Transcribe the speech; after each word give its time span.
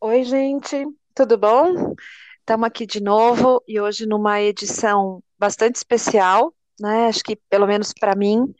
Oi, 0.00 0.24
gente, 0.24 0.84
tudo 1.14 1.38
bom? 1.38 1.94
Estamos 2.40 2.66
aqui 2.66 2.86
de 2.86 3.00
novo 3.00 3.62
e 3.66 3.80
hoje 3.80 4.04
numa 4.04 4.40
edição 4.40 5.22
bastante 5.38 5.76
especial, 5.76 6.52
né? 6.78 7.06
Acho 7.06 7.22
que 7.22 7.36
pelo 7.48 7.66
menos 7.66 7.92
para 7.92 8.14
mim 8.14 8.52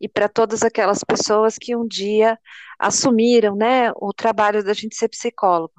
e 0.00 0.08
para 0.08 0.28
todas 0.28 0.62
aquelas 0.62 1.04
pessoas 1.04 1.56
que 1.58 1.76
um 1.76 1.86
dia 1.86 2.38
assumiram, 2.78 3.54
né, 3.54 3.92
o 3.96 4.12
trabalho 4.12 4.64
da 4.64 4.72
gente 4.72 4.96
ser 4.96 5.08
psicólogo. 5.08 5.74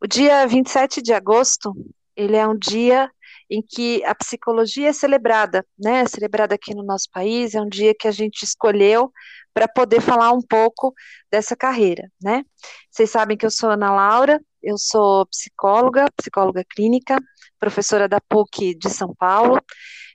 O 0.00 0.06
dia 0.06 0.46
27 0.46 1.00
de 1.00 1.12
agosto, 1.12 1.72
ele 2.16 2.36
é 2.36 2.46
um 2.46 2.58
dia 2.58 3.10
em 3.50 3.62
que 3.62 4.04
a 4.04 4.14
psicologia 4.14 4.88
é 4.88 4.92
celebrada, 4.92 5.64
né? 5.78 6.00
É 6.00 6.06
celebrada 6.06 6.54
aqui 6.54 6.74
no 6.74 6.82
nosso 6.82 7.08
país, 7.10 7.54
é 7.54 7.60
um 7.60 7.68
dia 7.68 7.94
que 7.98 8.06
a 8.08 8.10
gente 8.10 8.42
escolheu 8.42 9.10
para 9.54 9.66
poder 9.66 10.00
falar 10.00 10.32
um 10.32 10.42
pouco 10.42 10.92
dessa 11.30 11.56
carreira, 11.56 12.10
né? 12.22 12.44
Vocês 12.90 13.10
sabem 13.10 13.36
que 13.36 13.46
eu 13.46 13.50
sou 13.50 13.70
Ana 13.70 13.92
Laura, 13.92 14.40
eu 14.62 14.76
sou 14.78 15.26
psicóloga, 15.26 16.06
psicóloga 16.16 16.64
clínica, 16.64 17.18
professora 17.58 18.08
da 18.08 18.20
PUC 18.20 18.74
de 18.76 18.90
São 18.90 19.14
Paulo, 19.14 19.60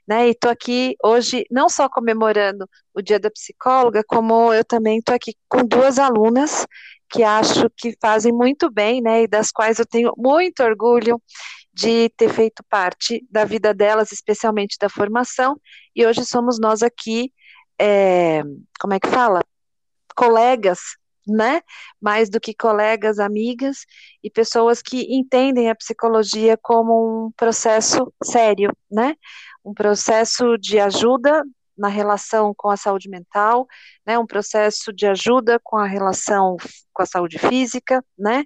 né? 0.07 0.27
E 0.27 0.31
estou 0.31 0.51
aqui 0.51 0.95
hoje 1.03 1.45
não 1.49 1.69
só 1.69 1.89
comemorando 1.89 2.67
o 2.93 3.01
Dia 3.01 3.19
da 3.19 3.31
Psicóloga, 3.31 4.03
como 4.07 4.53
eu 4.53 4.63
também 4.63 4.99
estou 4.99 5.15
aqui 5.15 5.33
com 5.49 5.65
duas 5.65 5.97
alunas 5.97 6.65
que 7.09 7.23
acho 7.23 7.69
que 7.77 7.95
fazem 8.01 8.33
muito 8.33 8.71
bem, 8.71 9.01
né? 9.01 9.23
E 9.23 9.27
das 9.27 9.51
quais 9.51 9.79
eu 9.79 9.85
tenho 9.85 10.13
muito 10.17 10.63
orgulho 10.63 11.21
de 11.73 12.09
ter 12.09 12.29
feito 12.29 12.63
parte 12.69 13.25
da 13.29 13.45
vida 13.45 13.73
delas, 13.73 14.11
especialmente 14.11 14.77
da 14.79 14.89
formação, 14.89 15.59
e 15.95 16.05
hoje 16.05 16.23
somos 16.25 16.59
nós 16.59 16.83
aqui, 16.83 17.33
é, 17.79 18.43
como 18.79 18.93
é 18.93 18.99
que 18.99 19.07
fala? 19.07 19.41
Colegas, 20.15 20.79
né? 21.27 21.61
Mais 21.99 22.29
do 22.29 22.39
que 22.39 22.53
colegas, 22.53 23.19
amigas 23.19 23.85
e 24.23 24.29
pessoas 24.29 24.81
que 24.81 25.07
entendem 25.09 25.69
a 25.69 25.75
psicologia 25.75 26.57
como 26.61 27.27
um 27.27 27.31
processo 27.31 28.13
sério, 28.23 28.71
né? 28.91 29.15
Um 29.65 29.73
processo 29.73 30.57
de 30.57 30.79
ajuda 30.79 31.43
na 31.77 31.87
relação 31.87 32.53
com 32.55 32.69
a 32.69 32.77
saúde 32.77 33.09
mental, 33.09 33.67
né? 34.05 34.17
Um 34.17 34.25
processo 34.25 34.93
de 34.93 35.05
ajuda 35.07 35.59
com 35.63 35.77
a 35.77 35.87
relação 35.87 36.57
com 36.93 37.01
a 37.01 37.05
saúde 37.05 37.39
física, 37.39 38.03
né? 38.17 38.45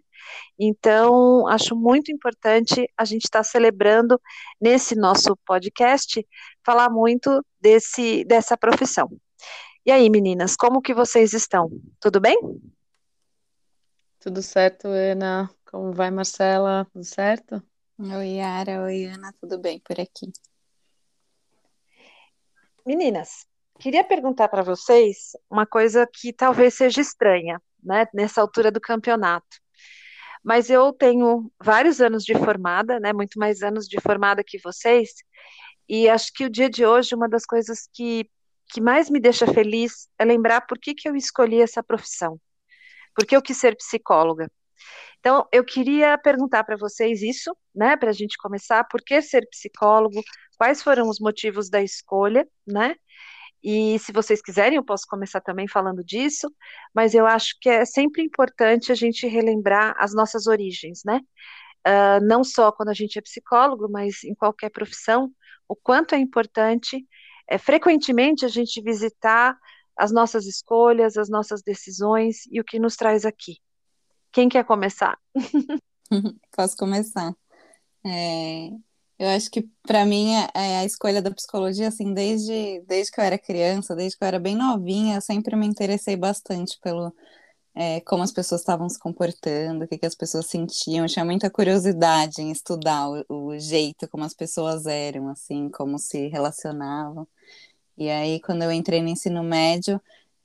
Então, 0.59 1.47
acho 1.47 1.75
muito 1.75 2.11
importante 2.11 2.89
a 2.97 3.05
gente 3.05 3.25
estar 3.25 3.39
tá 3.39 3.43
celebrando 3.43 4.19
nesse 4.59 4.95
nosso 4.95 5.37
podcast, 5.45 6.25
falar 6.65 6.89
muito 6.89 7.45
desse, 7.59 8.23
dessa 8.25 8.57
profissão. 8.57 9.09
E 9.85 9.91
aí, 9.91 10.09
meninas, 10.09 10.55
como 10.55 10.81
que 10.81 10.93
vocês 10.93 11.33
estão? 11.33 11.69
Tudo 11.99 12.19
bem? 12.19 12.37
Tudo 14.19 14.41
certo, 14.41 14.87
Ana. 14.87 15.49
Como 15.69 15.93
vai, 15.93 16.11
Marcela? 16.11 16.85
Tudo 16.91 17.05
certo? 17.05 17.63
Oi, 17.99 18.35
Yara. 18.35 18.83
Oi, 18.83 19.05
Ana. 19.05 19.33
Tudo 19.39 19.57
bem 19.57 19.79
por 19.79 19.99
aqui? 19.99 20.31
Meninas, 22.87 23.45
queria 23.79 24.03
perguntar 24.03 24.47
para 24.47 24.63
vocês 24.63 25.33
uma 25.49 25.65
coisa 25.65 26.07
que 26.11 26.33
talvez 26.33 26.73
seja 26.73 27.01
estranha, 27.01 27.61
né, 27.83 28.07
nessa 28.13 28.41
altura 28.41 28.71
do 28.71 28.81
campeonato 28.81 29.57
mas 30.47 30.69
eu 30.69 30.93
tenho 30.93 31.51
vários 31.61 31.99
anos 31.99 32.23
de 32.23 32.33
formada, 32.33 33.01
né, 33.01 33.11
muito 33.11 33.37
mais 33.37 33.61
anos 33.61 33.85
de 33.85 33.99
formada 33.99 34.41
que 34.41 34.57
vocês, 34.63 35.09
e 35.89 36.07
acho 36.07 36.31
que 36.33 36.45
o 36.45 36.49
dia 36.49 36.69
de 36.69 36.85
hoje, 36.85 37.13
uma 37.13 37.27
das 37.27 37.45
coisas 37.45 37.89
que, 37.93 38.29
que 38.69 38.79
mais 38.79 39.09
me 39.09 39.19
deixa 39.19 39.45
feliz 39.45 40.07
é 40.17 40.23
lembrar 40.23 40.61
por 40.61 40.79
que, 40.79 40.95
que 40.95 41.09
eu 41.09 41.17
escolhi 41.17 41.61
essa 41.61 41.83
profissão, 41.83 42.39
por 43.13 43.25
que 43.25 43.35
eu 43.35 43.41
quis 43.41 43.57
ser 43.57 43.75
psicóloga. 43.75 44.49
Então, 45.19 45.47
eu 45.51 45.63
queria 45.63 46.17
perguntar 46.17 46.63
para 46.63 46.77
vocês 46.77 47.21
isso, 47.21 47.55
né, 47.75 47.97
para 47.97 48.09
a 48.09 48.13
gente 48.13 48.37
começar, 48.37 48.83
por 48.85 49.01
que 49.01 49.21
ser 49.21 49.47
psicólogo, 49.49 50.21
quais 50.57 50.81
foram 50.81 51.09
os 51.09 51.19
motivos 51.19 51.69
da 51.69 51.81
escolha, 51.81 52.47
né, 52.65 52.95
e 53.63 53.97
se 53.99 54.11
vocês 54.11 54.41
quiserem, 54.41 54.77
eu 54.77 54.83
posso 54.83 55.05
começar 55.07 55.41
também 55.41 55.67
falando 55.67 56.03
disso, 56.03 56.47
mas 56.93 57.13
eu 57.13 57.25
acho 57.25 57.55
que 57.59 57.69
é 57.69 57.85
sempre 57.85 58.23
importante 58.23 58.91
a 58.91 58.95
gente 58.95 59.27
relembrar 59.27 59.95
as 59.97 60.13
nossas 60.13 60.47
origens, 60.47 61.01
né? 61.05 61.19
Uh, 61.85 62.23
não 62.25 62.43
só 62.43 62.71
quando 62.71 62.89
a 62.89 62.93
gente 62.93 63.17
é 63.17 63.21
psicólogo, 63.21 63.89
mas 63.89 64.23
em 64.23 64.35
qualquer 64.35 64.69
profissão, 64.69 65.31
o 65.67 65.75
quanto 65.75 66.15
é 66.15 66.17
importante, 66.17 67.05
é, 67.47 67.57
frequentemente, 67.57 68.45
a 68.45 68.49
gente 68.49 68.81
visitar 68.81 69.57
as 69.97 70.11
nossas 70.11 70.45
escolhas, 70.45 71.17
as 71.17 71.29
nossas 71.29 71.61
decisões 71.61 72.45
e 72.51 72.59
o 72.61 72.63
que 72.63 72.79
nos 72.79 72.95
traz 72.95 73.25
aqui. 73.25 73.57
Quem 74.37 74.49
quer 74.49 74.63
começar? 74.65 75.17
Posso 76.55 76.77
começar. 76.77 77.35
É, 78.05 78.67
eu 79.17 79.29
acho 79.29 79.49
que 79.49 79.67
para 79.81 80.05
mim 80.05 80.35
é, 80.35 80.47
é 80.53 80.77
a 80.77 80.85
escolha 80.85 81.23
da 81.23 81.31
psicologia, 81.31 81.87
assim, 81.87 82.13
desde, 82.13 82.79
desde 82.81 83.11
que 83.11 83.19
eu 83.19 83.23
era 83.23 83.39
criança, 83.39 83.95
desde 83.95 84.15
que 84.15 84.23
eu 84.23 84.27
era 84.27 84.39
bem 84.39 84.55
novinha, 84.55 85.15
eu 85.15 85.21
sempre 85.21 85.55
me 85.55 85.65
interessei 85.65 86.15
bastante 86.15 86.77
pelo 86.83 87.11
é, 87.73 87.99
como 88.01 88.21
as 88.21 88.31
pessoas 88.31 88.61
estavam 88.61 88.87
se 88.87 88.99
comportando, 88.99 89.85
o 89.85 89.87
que, 89.87 89.97
que 89.97 90.05
as 90.05 90.13
pessoas 90.13 90.45
sentiam. 90.45 91.03
Eu 91.03 91.09
tinha 91.09 91.25
muita 91.25 91.49
curiosidade 91.49 92.39
em 92.39 92.51
estudar 92.51 93.09
o, 93.09 93.25
o 93.27 93.57
jeito 93.57 94.07
como 94.07 94.23
as 94.23 94.35
pessoas 94.35 94.85
eram, 94.85 95.29
assim, 95.29 95.67
como 95.71 95.97
se 95.97 96.27
relacionavam. 96.27 97.27
E 97.97 98.07
aí, 98.07 98.39
quando 98.39 98.61
eu 98.61 98.71
entrei 98.71 99.01
no 99.01 99.09
ensino 99.09 99.41
médio, 99.41 99.99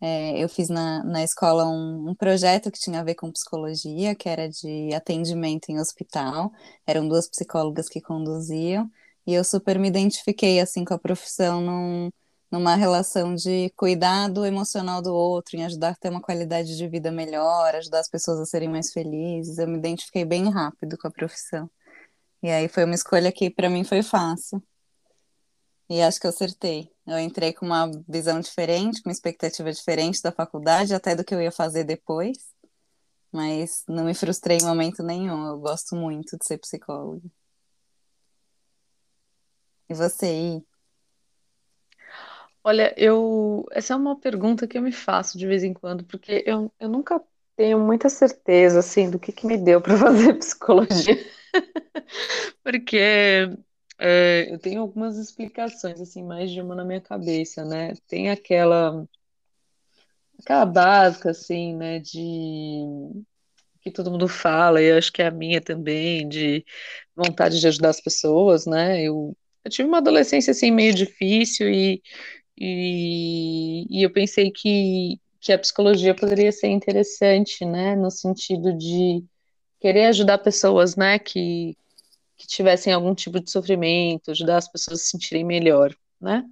é, 0.05 0.37
eu 0.43 0.49
fiz 0.49 0.69
na, 0.69 1.05
na 1.05 1.23
escola 1.23 1.65
um, 1.65 2.11
um, 2.11 2.15
projeto 2.17 2.73
que 2.73 2.79
tinha 2.81 2.99
a 3.01 3.05
ver 3.05 3.15
com 3.15 3.31
psicologia, 3.31 4.17
que 4.17 4.29
era 4.29 4.49
de 4.49 4.93
atendimento 4.93 5.69
em 5.71 5.79
hospital. 5.79 6.51
Eram 6.85 7.07
duas 7.07 7.29
psicólogas 7.29 7.89
que 7.89 8.01
conduziam, 8.01 8.91
e 9.25 9.33
eu 9.35 9.45
super 9.45 9.79
me 9.79 9.87
identifiquei 9.87 10.59
assim 10.61 10.85
com 10.85 10.93
a 10.95 10.99
profissão 10.99 11.61
num, 11.61 12.11
numa 12.51 12.75
relação 12.75 13.35
de 13.37 13.71
cuidado 13.77 14.45
emocional 14.45 15.01
do 15.01 15.15
outro, 15.15 15.57
em 15.57 15.65
ajudar 15.65 15.91
a 15.91 15.95
ter 15.95 16.11
uma 16.11 16.21
qualidade 16.21 16.77
de 16.77 16.89
vida 16.89 17.13
melhor, 17.13 17.75
ajudar 17.77 18.01
as 18.01 18.09
pessoas 18.11 18.41
a 18.41 18.47
serem 18.47 18.69
mais 18.69 18.93
felizes. 18.93 19.59
Eu 19.59 19.69
me 19.69 19.79
identifiquei 19.79 20.25
bem 20.25 20.51
rápido 20.51 20.99
com 20.99 21.07
a 21.09 21.13
profissão. 21.13 21.71
E 22.43 22.51
aí 22.51 22.69
foi 22.69 22.85
uma 22.85 22.95
escolha 22.95 23.33
que 23.33 23.51
para 23.51 23.71
mim 23.71 23.85
foi 23.85 24.03
fácil. 24.03 24.63
E 25.93 26.01
acho 26.01 26.19
que 26.19 26.27
eu 26.27 26.31
acertei. 26.31 26.91
Eu 27.07 27.19
entrei 27.19 27.53
com 27.53 27.67
uma 27.67 27.91
visão 28.09 28.41
diferente, 28.41 29.03
com 29.03 29.11
uma 29.11 29.13
expectativa 29.13 29.71
diferente 29.71 30.23
da 30.23 30.33
faculdade, 30.33 30.95
até 30.95 31.15
do 31.15 31.23
que 31.23 31.35
eu 31.35 31.43
ia 31.43 31.53
fazer 31.53 31.85
depois. 31.85 32.39
Mas 33.31 33.85
não 33.87 34.07
me 34.07 34.15
frustrei 34.15 34.57
em 34.57 34.65
momento 34.65 35.03
nenhum. 35.03 35.49
Eu 35.49 35.59
gosto 35.59 35.95
muito 35.95 36.39
de 36.39 36.47
ser 36.47 36.57
psicóloga. 36.57 37.21
E 39.87 39.93
você, 39.93 40.57
I? 40.57 40.67
Olha, 42.65 42.95
eu 42.97 43.67
essa 43.71 43.93
é 43.93 43.97
uma 43.97 44.19
pergunta 44.19 44.67
que 44.67 44.79
eu 44.79 44.83
me 44.83 44.93
faço 44.93 45.37
de 45.37 45.47
vez 45.47 45.63
em 45.63 45.75
quando, 45.75 46.05
porque 46.05 46.43
eu, 46.47 46.73
eu 46.81 46.89
nunca 46.89 47.23
tenho 47.55 47.79
muita 47.79 48.09
certeza 48.09 48.79
assim 48.79 49.11
do 49.11 49.19
que, 49.19 49.31
que 49.31 49.47
me 49.47 49.59
deu 49.59 49.79
para 49.79 49.99
fazer 49.99 50.39
psicologia. 50.39 51.23
porque 52.65 53.51
é, 54.05 54.53
eu 54.53 54.59
tenho 54.59 54.81
algumas 54.81 55.17
explicações, 55.17 56.01
assim, 56.01 56.25
mais 56.25 56.51
de 56.51 56.61
uma 56.61 56.75
na 56.75 56.85
minha 56.85 57.01
cabeça, 57.01 57.65
né? 57.65 57.95
Tem 58.09 58.31
aquela, 58.31 59.07
aquela 60.41 60.67
básica, 60.67 61.31
assim, 61.31 61.77
né, 61.77 62.01
de 62.01 63.23
que 63.81 63.91
todo 63.93 64.11
mundo 64.11 64.29
fala, 64.29 64.83
e 64.83 64.87
eu 64.87 64.99
acho 64.99 65.13
que 65.13 65.23
é 65.23 65.27
a 65.29 65.31
minha 65.31 65.61
também, 65.61 66.29
de 66.29 66.65
vontade 67.17 67.61
de 67.61 67.67
ajudar 67.69 67.91
as 67.91 68.01
pessoas, 68.01 68.67
né? 68.67 69.03
Eu, 69.03 69.37
eu 69.65 69.71
tive 69.71 69.89
uma 69.89 69.99
adolescência, 69.99 70.51
assim, 70.53 70.71
meio 70.73 70.95
difícil 70.95 71.69
e, 71.71 72.03
e, 72.59 73.87
e 73.91 74.03
eu 74.03 74.13
pensei 74.13 74.51
que, 74.51 75.21
que 75.41 75.53
a 75.53 75.59
psicologia 75.59 76.15
poderia 76.15 76.53
ser 76.53 76.69
interessante, 76.69 77.65
né, 77.65 77.97
no 77.97 78.11
sentido 78.11 78.77
de 78.77 79.25
querer 79.81 80.07
ajudar 80.07 80.39
pessoas, 80.39 80.97
né, 80.97 81.19
que, 81.21 81.77
que 82.37 82.47
tivessem 82.47 82.93
algum 82.93 83.15
tipo 83.15 83.41
de 83.41 83.51
sofrimento, 83.51 84.31
ajudar 84.31 84.59
as 84.59 84.71
pessoas 84.71 85.01
a 85.01 85.03
se 85.05 85.11
sentirem 85.11 85.45
melhor, 85.45 85.95
né? 86.21 86.45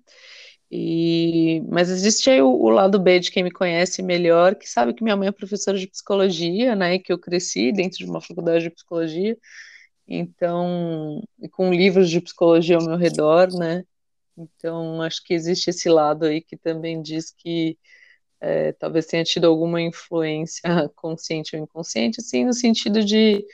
E, 0.70 1.62
mas 1.68 1.90
existe 1.90 2.30
aí 2.30 2.40
o, 2.40 2.48
o, 2.48 2.68
lado 2.70 2.98
B 3.00 3.18
de 3.18 3.30
quem 3.32 3.42
me 3.42 3.50
conhece 3.50 4.02
melhor, 4.02 4.54
que 4.54 4.68
sabe 4.68 4.94
que 4.94 5.02
minha 5.02 5.16
mãe 5.16 5.28
é 5.28 5.32
professora 5.32 5.76
de 5.78 5.88
psicologia, 5.88 6.76
né? 6.76 6.94
E 6.94 6.98
que 7.00 7.12
eu 7.12 7.18
cresci 7.18 7.72
dentro 7.72 7.98
de 7.98 8.06
uma 8.06 8.20
faculdade 8.20 8.64
de 8.64 8.70
psicologia, 8.70 9.36
então, 10.08 11.22
com 11.52 11.72
livros 11.72 12.10
de 12.10 12.20
psicologia 12.20 12.76
ao 12.76 12.84
meu 12.84 12.96
redor, 12.96 13.48
né? 13.56 13.84
Então, 14.36 15.02
acho 15.02 15.22
que 15.24 15.34
existe 15.34 15.70
esse 15.70 15.88
lado 15.88 16.26
aí 16.26 16.40
que 16.40 16.56
também 16.56 17.02
diz 17.02 17.30
que 17.30 17.78
é, 18.40 18.72
talvez 18.72 19.06
tenha 19.06 19.24
tido 19.24 19.46
alguma 19.46 19.80
influência 19.82 20.62
consciente 20.96 21.56
ou 21.56 21.62
inconsciente, 21.62 22.20
assim, 22.20 22.44
no 22.44 22.54
sentido 22.54 23.04
de, 23.04 23.44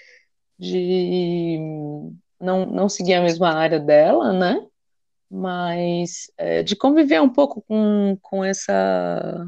de 0.59 1.59
não, 2.41 2.67
não 2.67 2.89
seguir 2.89 3.15
a 3.15 3.23
mesma 3.23 3.51
área 3.53 3.79
dela, 3.79 4.33
né? 4.33 4.67
mas 5.31 6.31
é, 6.37 6.63
de 6.63 6.77
conviver 6.77 7.21
um 7.21 7.29
pouco 7.29 7.63
com, 7.63 8.17
com 8.23 8.45
essa. 8.45 9.47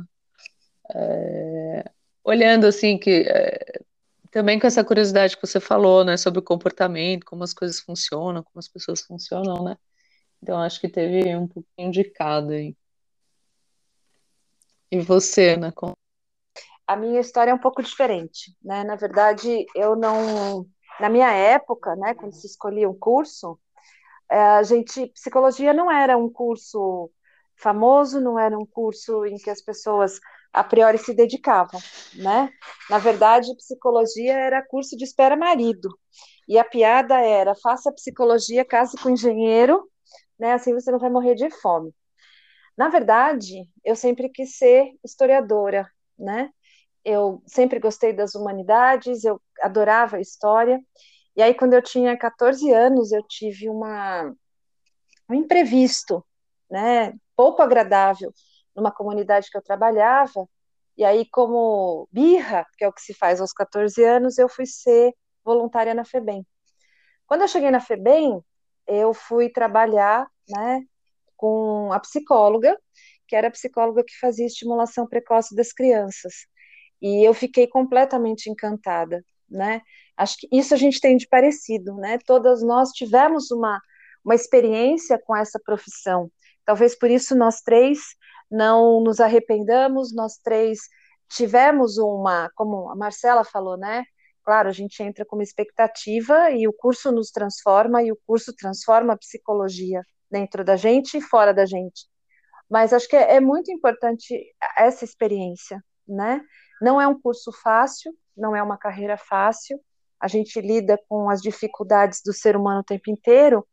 É, 0.95 1.91
olhando 2.25 2.67
assim, 2.67 2.99
que 2.99 3.25
é, 3.29 3.81
também 4.31 4.59
com 4.59 4.67
essa 4.67 4.85
curiosidade 4.85 5.37
que 5.37 5.47
você 5.47 5.61
falou, 5.61 6.05
né, 6.05 6.17
sobre 6.17 6.41
o 6.41 6.43
comportamento, 6.43 7.25
como 7.25 7.45
as 7.45 7.53
coisas 7.55 7.81
funcionam, 7.81 8.43
como 8.43 8.59
as 8.59 8.69
pessoas 8.69 9.03
funcionam, 9.03 9.65
né? 9.65 9.77
Então 10.43 10.59
acho 10.61 10.81
que 10.81 10.89
teve 10.89 11.35
um 11.37 11.49
pouquinho 11.49 11.91
de 11.91 12.05
cada 12.05 12.53
aí. 12.55 12.77
E 14.91 15.01
você, 15.01 15.51
Ana? 15.51 15.73
A 16.87 16.97
minha 16.97 17.21
história 17.21 17.51
é 17.51 17.55
um 17.55 17.59
pouco 17.59 17.83
diferente, 17.83 18.57
né? 18.63 18.83
Na 18.83 18.97
verdade, 18.97 19.67
eu 19.75 19.95
não, 19.95 20.67
na 21.01 21.09
minha 21.09 21.31
época, 21.33 21.95
né, 21.97 22.15
quando 22.15 22.33
se 22.33 22.47
escolhia 22.47 22.89
um 22.89 22.99
curso, 22.99 23.59
é, 24.31 24.39
a 24.39 24.63
gente, 24.63 25.07
psicologia 25.09 25.73
não 25.73 25.91
era 25.91 26.17
um 26.17 26.31
curso 26.31 27.11
famoso, 27.57 28.21
não 28.21 28.39
era 28.39 28.57
um 28.57 28.67
curso 28.67 29.25
em 29.25 29.37
que 29.37 29.51
as 29.51 29.63
pessoas 29.63 30.21
a 30.53 30.65
priori 30.65 30.99
se 30.99 31.15
dedicavam, 31.15 31.81
né? 32.15 32.51
Na 32.89 32.99
verdade, 32.99 33.55
psicologia 33.57 34.33
era 34.33 34.67
curso 34.67 34.97
de 34.97 35.05
espera 35.05 35.37
marido. 35.37 35.89
E 36.49 36.59
a 36.59 36.65
piada 36.65 37.21
era: 37.21 37.55
faça 37.55 37.93
psicologia, 37.93 38.65
case 38.65 38.97
com 38.97 39.11
engenheiro, 39.11 39.89
né? 40.39 40.53
Assim 40.53 40.73
você 40.73 40.91
não 40.91 40.99
vai 40.99 41.11
morrer 41.11 41.35
de 41.35 41.51
fome. 41.51 41.95
Na 42.77 42.89
verdade, 42.89 43.69
eu 43.85 43.97
sempre 43.97 44.29
quis 44.29 44.57
ser 44.57 44.93
historiadora, 45.05 45.91
né? 46.19 46.51
Eu 47.05 47.43
sempre 47.47 47.79
gostei 47.81 48.13
das 48.13 48.35
humanidades, 48.35 49.25
eu 49.25 49.41
adorava 49.63 50.21
história. 50.21 50.81
E 51.37 51.43
aí, 51.43 51.55
quando 51.55 51.75
eu 51.75 51.83
tinha 51.83 52.17
14 52.17 52.71
anos, 52.73 53.13
eu 53.13 53.23
tive 53.23 53.69
uma, 53.69 54.35
um 55.29 55.35
imprevisto, 55.35 56.25
né? 56.71 57.15
Pouco 57.37 57.63
agradável 57.63 58.33
numa 58.75 58.93
comunidade 58.93 59.51
que 59.51 59.57
eu 59.57 59.63
trabalhava, 59.63 60.49
e 60.99 61.05
aí, 61.05 61.25
como 61.31 62.09
birra, 62.11 62.67
que 62.77 62.85
é 62.85 62.89
o 62.89 62.93
que 62.93 63.01
se 63.01 63.15
faz 63.15 63.41
aos 63.41 63.53
14 63.53 64.03
anos, 64.03 64.37
eu 64.37 64.49
fui 64.49 64.67
ser 64.67 65.15
voluntária 65.45 65.95
na 65.95 66.05
FEBEM. 66.05 66.45
Quando 67.25 67.43
eu 67.43 67.49
cheguei 67.49 67.71
na 67.71 67.79
FEBEM, 67.79 68.43
eu 68.85 69.15
fui 69.15 69.49
trabalhar 69.49 70.27
né, 70.49 70.83
com 71.37 71.93
a 71.93 72.01
psicóloga, 72.01 72.77
que 73.29 73.37
era 73.37 73.47
a 73.47 73.51
psicóloga 73.51 74.03
que 74.03 74.19
fazia 74.19 74.47
estimulação 74.47 75.07
precoce 75.07 75.55
das 75.55 75.73
crianças. 75.73 76.35
E 77.01 77.25
eu 77.25 77.33
fiquei 77.33 77.69
completamente 77.69 78.51
encantada, 78.51 79.25
né? 79.51 79.83
Acho 80.17 80.37
que 80.39 80.49
isso 80.53 80.75
a 80.75 80.77
gente 80.77 81.01
tem 81.01 81.17
de 81.17 81.29
parecido, 81.29 81.95
né? 81.97 82.19
Todas 82.27 82.63
nós 82.63 82.91
tivemos 82.91 83.51
uma, 83.51 83.81
uma 84.25 84.35
experiência 84.35 85.19
com 85.25 85.37
essa 85.37 85.59
profissão. 85.65 86.31
Talvez 86.65 86.97
por 86.97 87.11
isso 87.11 87.35
nós 87.35 87.61
três 87.61 87.99
não 88.51 89.01
nos 89.01 89.21
arrependamos, 89.21 90.15
nós 90.15 90.37
três 90.39 90.81
tivemos 91.29 91.99
uma, 91.99 92.51
como 92.55 92.91
a 92.91 92.97
Marcela 92.97 93.45
falou, 93.45 93.77
né? 93.77 94.05
Claro, 94.45 94.69
a 94.69 94.73
gente 94.73 95.03
entra 95.03 95.25
com 95.25 95.37
uma 95.37 95.43
expectativa 95.43 96.51
e 96.51 96.67
o 96.67 96.73
curso 96.73 97.13
nos 97.13 97.31
transforma 97.31 98.03
e 98.03 98.11
o 98.11 98.19
curso 98.27 98.55
transforma 98.55 99.13
a 99.13 99.19
psicologia 99.19 100.03
dentro 100.31 100.65
da 100.65 100.77
gente 100.77 101.19
e 101.19 101.21
fora 101.21 101.53
da 101.53 101.67
gente. 101.67 102.07
Mas 102.69 102.93
acho 102.93 103.09
que 103.09 103.17
é, 103.17 103.37
é 103.37 103.41
muito 103.41 103.71
importante 103.71 104.35
essa 104.77 105.05
experiência, 105.05 105.83
né? 106.07 106.41
Não 106.81 107.01
é 107.01 107.07
um 107.07 107.21
curso 107.21 107.53
fácil, 107.53 108.13
não 108.39 108.55
é 108.55 108.63
uma 108.63 108.79
carreira 108.79 109.17
fácil, 109.17 109.81
a 110.21 110.29
gente 110.29 110.61
lida 110.61 110.99
com 111.09 111.31
as 111.31 111.41
dificuldades 111.41 112.21
do 112.25 112.33
ser 112.33 112.57
humano 112.57 112.81
o 112.81 112.85
tempo 112.85 113.11
inteiro, 113.11 113.67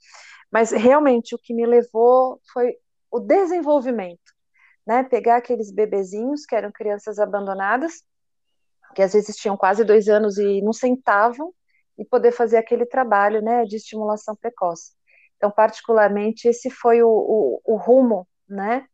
mas 0.51 0.71
realmente 0.71 1.33
o 1.33 1.39
que 1.39 1.53
me 1.53 1.65
levou 1.65 2.39
foi 2.53 2.75
o 3.11 3.19
desenvolvimento 3.19 4.35
né, 4.85 5.03
pegar 5.03 5.37
aqueles 5.37 5.71
bebezinhos 5.71 6.45
que 6.45 6.55
eram 6.55 6.71
crianças 6.71 7.17
abandonadas, 7.17 8.03
que 8.93 9.01
às 9.01 9.13
vezes 9.13 9.35
tinham 9.35 9.57
quase 9.57 9.83
dois 9.83 10.07
anos 10.07 10.37
e 10.37 10.61
não 10.61 10.71
sentavam, 10.71 11.53
e 11.97 12.05
poder 12.05 12.31
fazer 12.31 12.57
aquele 12.57 12.85
trabalho 12.85 13.41
né, 13.41 13.63
de 13.63 13.77
estimulação 13.77 14.35
precoce. 14.35 14.91
Então, 15.37 15.49
particularmente, 15.49 16.47
esse 16.47 16.69
foi 16.69 17.01
o, 17.01 17.09
o, 17.09 17.61
o 17.63 17.75
rumo 17.77 18.27
né, 18.47 18.85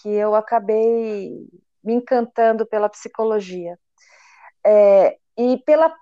que 0.00 0.08
eu 0.08 0.34
acabei 0.34 1.30
me 1.84 1.94
encantando 1.94 2.66
pela 2.66 2.88
psicologia. 2.88 3.78
É, 4.66 5.16
e 5.38 5.58
pela 5.58 5.94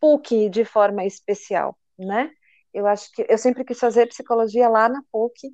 PUC 0.00 0.48
de 0.48 0.64
forma 0.64 1.04
especial, 1.04 1.78
né? 1.98 2.30
Eu 2.74 2.86
acho 2.86 3.12
que 3.12 3.24
eu 3.28 3.38
sempre 3.38 3.64
quis 3.64 3.78
fazer 3.78 4.06
psicologia 4.06 4.68
lá 4.68 4.88
na 4.88 5.02
PUC, 5.12 5.52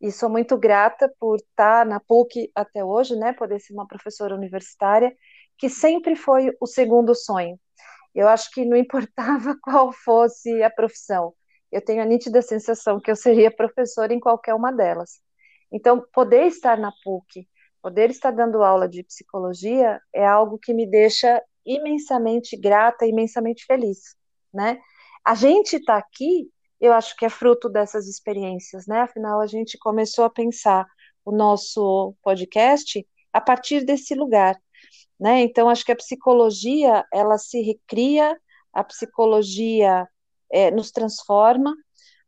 e 0.00 0.12
sou 0.12 0.28
muito 0.28 0.56
grata 0.58 1.12
por 1.18 1.36
estar 1.36 1.86
na 1.86 2.00
PUC 2.00 2.50
até 2.54 2.84
hoje, 2.84 3.16
né, 3.16 3.32
poder 3.32 3.60
ser 3.60 3.72
uma 3.72 3.86
professora 3.86 4.34
universitária, 4.34 5.14
que 5.58 5.68
sempre 5.68 6.14
foi 6.16 6.54
o 6.60 6.66
segundo 6.66 7.14
sonho. 7.14 7.58
Eu 8.14 8.28
acho 8.28 8.50
que 8.50 8.64
não 8.64 8.76
importava 8.76 9.56
qual 9.62 9.92
fosse 9.92 10.62
a 10.62 10.70
profissão, 10.70 11.34
eu 11.72 11.82
tenho 11.84 12.02
a 12.02 12.06
nítida 12.06 12.42
sensação 12.42 13.00
que 13.00 13.10
eu 13.10 13.16
seria 13.16 13.50
professora 13.50 14.12
em 14.14 14.20
qualquer 14.20 14.54
uma 14.54 14.72
delas. 14.72 15.20
Então, 15.72 16.04
poder 16.12 16.46
estar 16.46 16.78
na 16.78 16.92
PUC, 17.02 17.48
poder 17.82 18.10
estar 18.10 18.30
dando 18.30 18.62
aula 18.62 18.88
de 18.88 19.02
psicologia 19.02 20.00
é 20.14 20.24
algo 20.26 20.58
que 20.58 20.72
me 20.72 20.86
deixa 20.88 21.42
imensamente 21.66 22.56
grata, 22.56 23.06
imensamente 23.06 23.64
feliz, 23.66 24.14
né? 24.54 24.78
A 25.24 25.34
gente 25.34 25.76
está 25.76 25.96
aqui 25.96 26.50
eu 26.80 26.92
acho 26.92 27.16
que 27.16 27.24
é 27.24 27.30
fruto 27.30 27.68
dessas 27.68 28.06
experiências, 28.06 28.86
né? 28.86 29.00
Afinal, 29.00 29.40
a 29.40 29.46
gente 29.46 29.78
começou 29.78 30.24
a 30.24 30.30
pensar 30.30 30.86
o 31.24 31.32
nosso 31.32 32.14
podcast 32.22 33.06
a 33.32 33.40
partir 33.40 33.84
desse 33.84 34.14
lugar, 34.14 34.56
né? 35.18 35.40
Então, 35.42 35.68
acho 35.68 35.84
que 35.84 35.92
a 35.92 35.96
psicologia, 35.96 37.04
ela 37.12 37.38
se 37.38 37.60
recria, 37.62 38.38
a 38.72 38.84
psicologia 38.84 40.06
é, 40.50 40.70
nos 40.70 40.90
transforma, 40.90 41.74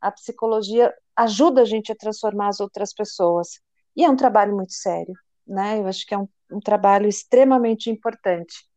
a 0.01 0.11
psicologia 0.11 0.93
ajuda 1.15 1.61
a 1.61 1.65
gente 1.65 1.91
a 1.91 1.95
transformar 1.95 2.49
as 2.49 2.59
outras 2.59 2.93
pessoas. 2.93 3.59
E 3.95 4.03
é 4.03 4.09
um 4.09 4.15
trabalho 4.15 4.55
muito 4.55 4.73
sério, 4.73 5.13
né? 5.45 5.79
Eu 5.79 5.87
acho 5.87 6.05
que 6.05 6.13
é 6.13 6.17
um, 6.17 6.27
um 6.51 6.59
trabalho 6.59 7.07
extremamente 7.07 7.89
importante. 7.89 8.68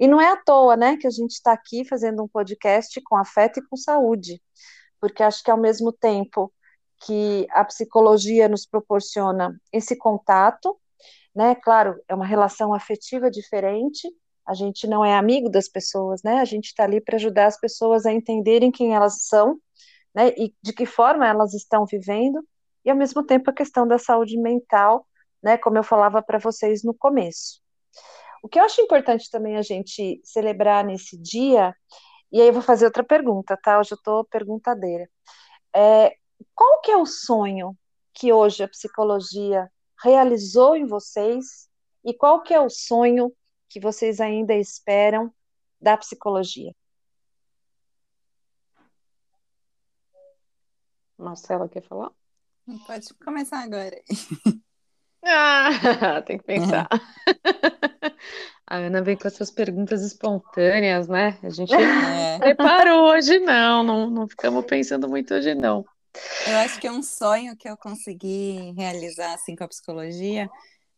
E 0.00 0.08
não 0.08 0.20
é 0.20 0.32
à 0.32 0.36
toa, 0.36 0.76
né, 0.76 0.96
que 0.96 1.06
a 1.06 1.10
gente 1.10 1.32
está 1.32 1.52
aqui 1.52 1.84
fazendo 1.84 2.24
um 2.24 2.28
podcast 2.28 3.00
com 3.02 3.16
afeto 3.16 3.60
e 3.60 3.66
com 3.68 3.76
saúde 3.76 4.40
porque 5.00 5.22
acho 5.22 5.42
que 5.42 5.50
ao 5.50 5.58
mesmo 5.58 5.90
tempo 5.90 6.52
que 7.04 7.46
a 7.50 7.64
psicologia 7.64 8.48
nos 8.48 8.66
proporciona 8.66 9.58
esse 9.72 9.96
contato, 9.96 10.78
né? 11.34 11.54
Claro, 11.54 12.00
é 12.06 12.14
uma 12.14 12.26
relação 12.26 12.74
afetiva 12.74 13.30
diferente. 13.30 14.06
A 14.46 14.52
gente 14.52 14.86
não 14.86 15.04
é 15.04 15.16
amigo 15.16 15.48
das 15.48 15.66
pessoas, 15.68 16.22
né? 16.22 16.40
A 16.40 16.44
gente 16.44 16.66
está 16.66 16.84
ali 16.84 17.00
para 17.00 17.16
ajudar 17.16 17.46
as 17.46 17.58
pessoas 17.58 18.04
a 18.04 18.12
entenderem 18.12 18.70
quem 18.70 18.94
elas 18.94 19.22
são, 19.26 19.58
né? 20.14 20.28
E 20.36 20.54
de 20.62 20.72
que 20.74 20.84
forma 20.84 21.26
elas 21.26 21.54
estão 21.54 21.86
vivendo. 21.86 22.46
E 22.84 22.90
ao 22.90 22.96
mesmo 22.96 23.24
tempo 23.24 23.50
a 23.50 23.54
questão 23.54 23.88
da 23.88 23.98
saúde 23.98 24.38
mental, 24.38 25.06
né? 25.42 25.56
Como 25.56 25.78
eu 25.78 25.84
falava 25.84 26.22
para 26.22 26.38
vocês 26.38 26.84
no 26.84 26.92
começo. 26.92 27.62
O 28.42 28.48
que 28.48 28.58
eu 28.58 28.64
acho 28.64 28.80
importante 28.80 29.30
também 29.30 29.56
a 29.56 29.62
gente 29.62 30.20
celebrar 30.24 30.84
nesse 30.84 31.16
dia 31.18 31.74
e 32.32 32.40
aí 32.40 32.46
eu 32.48 32.52
vou 32.52 32.62
fazer 32.62 32.84
outra 32.84 33.02
pergunta, 33.02 33.56
tá? 33.56 33.78
Hoje 33.78 33.92
eu 33.92 33.96
estou 33.96 34.24
perguntadeira. 34.24 35.08
É, 35.74 36.14
qual 36.54 36.80
que 36.80 36.90
é 36.90 36.96
o 36.96 37.06
sonho 37.06 37.76
que 38.14 38.32
hoje 38.32 38.62
a 38.62 38.68
psicologia 38.68 39.70
realizou 40.02 40.76
em 40.76 40.86
vocês 40.86 41.68
e 42.04 42.14
qual 42.14 42.42
que 42.42 42.54
é 42.54 42.60
o 42.60 42.70
sonho 42.70 43.32
que 43.68 43.80
vocês 43.80 44.20
ainda 44.20 44.54
esperam 44.54 45.32
da 45.80 45.96
psicologia? 45.96 46.72
Marcela 51.18 51.68
quer 51.68 51.82
falar? 51.82 52.10
Pode 52.86 53.12
começar 53.14 53.62
agora. 53.62 54.00
Ah, 55.22 55.70
tem 56.24 56.38
que 56.38 56.44
pensar. 56.44 56.88
A 58.70 58.76
Ana 58.76 59.02
vem 59.02 59.16
com 59.16 59.26
essas 59.26 59.50
perguntas 59.50 60.00
espontâneas, 60.00 61.08
né? 61.08 61.36
A 61.42 61.50
gente 61.50 61.74
é. 61.74 62.38
preparou 62.38 63.10
hoje, 63.10 63.40
não, 63.40 63.82
não, 63.82 64.08
não 64.08 64.28
ficamos 64.28 64.64
pensando 64.64 65.08
muito 65.08 65.34
hoje, 65.34 65.56
não. 65.56 65.84
Eu 66.46 66.56
acho 66.58 66.80
que 66.80 66.88
um 66.88 67.02
sonho 67.02 67.56
que 67.56 67.68
eu 67.68 67.76
consegui 67.76 68.72
realizar 68.76 69.34
assim 69.34 69.56
com 69.56 69.64
a 69.64 69.68
psicologia 69.68 70.48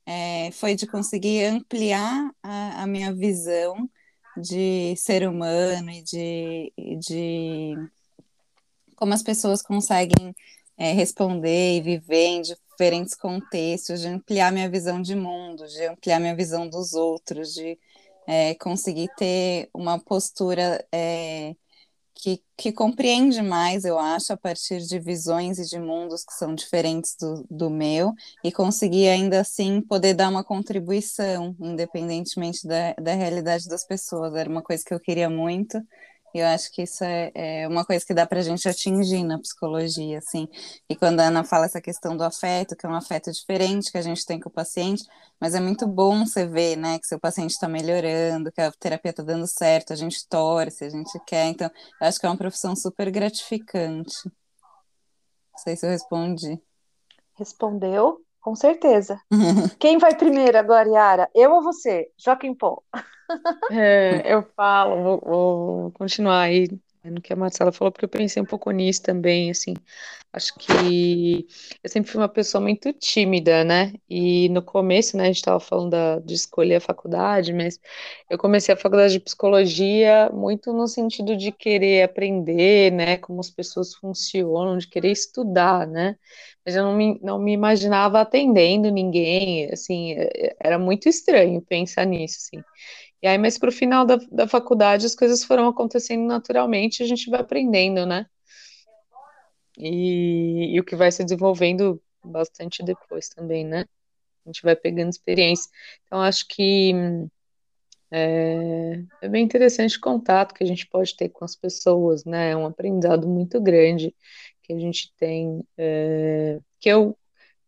é, 0.05 0.50
foi 0.52 0.75
de 0.75 0.87
conseguir 0.87 1.47
ampliar 1.47 2.31
a, 2.43 2.83
a, 2.83 2.87
minha 2.87 3.11
visão 3.11 3.88
de 4.37 4.95
ser 4.97 5.26
humano 5.26 5.91
e 5.91 6.02
de, 6.02 6.73
de 6.99 7.75
como 8.97 9.14
as 9.14 9.23
pessoas 9.23 9.62
conseguem 9.62 10.35
é, 10.83 10.91
responder 10.91 11.77
e 11.77 11.81
viver 11.81 12.27
em 12.27 12.43
diferentes 12.43 13.15
contextos, 13.15 14.01
de 14.01 14.09
ampliar 14.09 14.51
minha 14.51 14.69
visão 14.69 15.01
de 15.01 15.15
mundo, 15.15 15.65
de 15.69 15.87
ampliar 15.87 16.19
minha 16.19 16.35
visão 16.35 16.69
dos 16.69 16.93
outros, 16.93 17.55
de 17.55 17.79
é, 18.27 18.57
conseguir 18.57 19.09
ter 19.17 19.71
uma 19.73 19.97
postura 20.01 20.85
é, 20.91 21.55
que, 22.17 22.43
que 22.57 22.73
compreende 22.73 23.41
mais, 23.43 23.85
eu 23.85 23.97
acho, 23.97 24.33
a 24.33 24.37
partir 24.37 24.81
de 24.81 24.99
visões 24.99 25.61
e 25.61 25.69
de 25.69 25.79
mundos 25.79 26.25
que 26.25 26.33
são 26.33 26.53
diferentes 26.53 27.15
do, 27.15 27.47
do 27.49 27.71
meu, 27.71 28.12
e 28.43 28.51
conseguir 28.51 29.07
ainda 29.07 29.41
assim 29.41 29.81
poder 29.83 30.15
dar 30.15 30.31
uma 30.31 30.43
contribuição, 30.43 31.55
independentemente 31.61 32.67
da, 32.67 32.93
da 32.95 33.15
realidade 33.15 33.69
das 33.69 33.87
pessoas. 33.87 34.35
Era 34.35 34.51
uma 34.51 34.62
coisa 34.62 34.83
que 34.85 34.93
eu 34.93 34.99
queria 34.99 35.31
muito, 35.31 35.81
eu 36.39 36.47
acho 36.47 36.71
que 36.73 36.83
isso 36.83 37.05
é, 37.05 37.31
é 37.35 37.69
uma 37.69 37.85
coisa 37.85 38.05
que 38.05 38.15
dá 38.15 38.27
para 38.27 38.41
a 38.41 38.43
gente 38.43 38.69
atingir 38.69 39.23
na 39.23 39.39
psicologia, 39.39 40.19
assim. 40.19 40.49
E 40.89 40.97
quando 40.97 41.21
a 41.21 41.25
Ana 41.25 41.45
fala 41.45 41.67
essa 41.67 41.81
questão 41.81 42.17
do 42.17 42.25
afeto, 42.25 42.77
que 42.77 42.87
é 42.87 42.89
um 42.89 42.95
afeto 42.95 43.31
diferente 43.31 43.93
que 43.93 43.99
a 43.99 44.03
gente 44.03 44.25
tem 44.25 44.41
com 44.41 44.49
o 44.49 44.53
paciente, 44.53 45.05
mas 45.41 45.55
é 45.55 45.61
muito 45.61 45.87
bom 45.87 46.25
você 46.25 46.47
ver, 46.47 46.77
né, 46.77 46.99
que 46.99 47.07
seu 47.07 47.19
paciente 47.19 47.51
está 47.51 47.69
melhorando, 47.69 48.51
que 48.53 48.61
a 48.61 48.71
terapia 48.73 49.11
está 49.11 49.23
dando 49.23 49.47
certo, 49.47 49.93
a 49.93 49.97
gente 49.97 50.27
torce, 50.29 50.85
a 50.85 50.91
gente 50.91 51.19
quer. 51.27 51.47
Então, 51.47 51.71
eu 52.01 52.07
acho 52.07 52.19
que 52.19 52.27
é 52.27 52.29
uma 52.29 52.39
profissão 52.39 52.75
super 52.75 53.11
gratificante. 53.11 54.25
Não 54.25 55.59
sei 55.59 55.77
se 55.77 55.87
eu 55.87 55.91
respondi. 55.91 56.61
Respondeu, 57.35 58.21
com 58.41 58.55
certeza. 58.55 59.21
Quem 59.79 59.99
vai 59.99 60.17
primeiro 60.17 60.59
agora, 60.59 60.89
Yara? 60.89 61.31
Eu 61.35 61.53
ou 61.53 61.62
você? 61.62 62.11
Joaquim 62.17 62.55
Pô. 62.55 62.83
É, 63.69 64.23
eu 64.35 64.43
falo, 64.55 65.03
vou, 65.03 65.21
vou 65.21 65.93
continuar 65.93 66.43
aí 66.43 66.69
no 67.05 67.21
que 67.21 67.33
a 67.33 67.37
Marcela 67.37 67.73
falou, 67.73 67.91
porque 67.91 68.05
eu 68.05 68.09
pensei 68.09 68.41
um 68.43 68.47
pouco 68.47 68.71
nisso 68.71 69.03
também, 69.03 69.51
assim, 69.51 69.75
acho 70.33 70.55
que 70.59 71.47
eu 71.83 71.91
sempre 71.91 72.11
fui 72.11 72.21
uma 72.21 72.29
pessoa 72.29 72.61
muito 72.61 72.93
tímida, 72.93 73.65
né, 73.65 73.93
e 74.09 74.49
no 74.51 74.62
começo, 74.62 75.17
né, 75.17 75.25
a 75.25 75.27
gente 75.27 75.37
estava 75.37 75.59
falando 75.59 75.91
da, 75.91 76.19
de 76.21 76.35
escolher 76.35 76.77
a 76.77 76.81
faculdade, 76.81 77.53
mas 77.53 77.81
eu 78.31 78.39
comecei 78.39 78.75
a 78.75 78.79
faculdade 78.79 79.15
de 79.15 79.21
psicologia 79.21 80.31
muito 80.33 80.73
no 80.73 80.87
sentido 80.87 81.37
de 81.37 81.51
querer 81.51 82.03
aprender, 82.05 82.93
né, 82.93 83.17
como 83.19 83.41
as 83.41 83.51
pessoas 83.51 83.95
funcionam, 83.95 84.79
de 84.79 84.87
querer 84.89 85.11
estudar, 85.11 85.87
né, 85.89 86.17
mas 86.65 86.77
eu 86.77 86.85
não 86.85 86.95
me, 86.97 87.19
não 87.23 87.39
me 87.41 87.53
imaginava 87.53 88.21
atendendo 88.21 88.91
ninguém, 88.91 89.69
assim, 89.73 90.12
é, 90.12 90.55
era 90.61 90.79
muito 90.79 91.09
estranho 91.09 91.61
pensar 91.62 92.05
nisso, 92.07 92.39
assim, 92.39 92.62
e 93.23 93.26
aí, 93.29 93.38
mas 93.38 93.57
para 93.57 93.69
o 93.69 93.73
final 93.73 94.05
da, 94.05 94.17
da 94.31 94.49
faculdade, 94.49 95.07
as 95.07 95.14
coisas 95.14 95.45
foram 95.45 95.69
acontecendo 95.69 96.25
naturalmente, 96.26 97.02
a 97.02 97.07
gente 97.07 97.31
vai 97.31 97.41
aprendendo, 97.41 98.05
né? 98.05 98.26
E, 99.79 100.75
e, 100.75 100.81
o 100.81 100.85
que 100.85 100.97
vai 100.97 101.11
se 101.12 101.25
desenvolvendo 101.25 102.02
bastante 102.25 102.83
depois 102.83 103.29
também, 103.29 103.64
né? 103.64 103.87
A 104.45 104.49
gente 104.49 104.62
vai 104.62 104.76
pegando 104.76 105.11
experiência. 105.11 105.71
Então, 106.05 106.21
acho 106.21 106.47
que 106.49 106.93
é, 108.11 109.05
é, 109.23 109.29
bem 109.29 109.45
interessante 109.45 109.97
o 109.97 110.00
contato 110.00 110.52
que 110.55 110.62
a 110.62 110.67
gente 110.67 110.87
pode 110.87 111.17
ter 111.17 111.31
com 111.31 111.45
as 111.45 111.57
pessoas, 111.57 112.25
né? 112.25 112.50
É 112.50 112.57
um 112.57 112.67
aprendizado 112.67 113.29
muito 113.29 113.61
grande 113.61 114.14
que 114.62 114.73
a 114.73 114.79
gente 114.79 115.12
tem, 115.17 115.64
é, 115.79 116.61
que 116.81 116.88
eu 116.88 117.17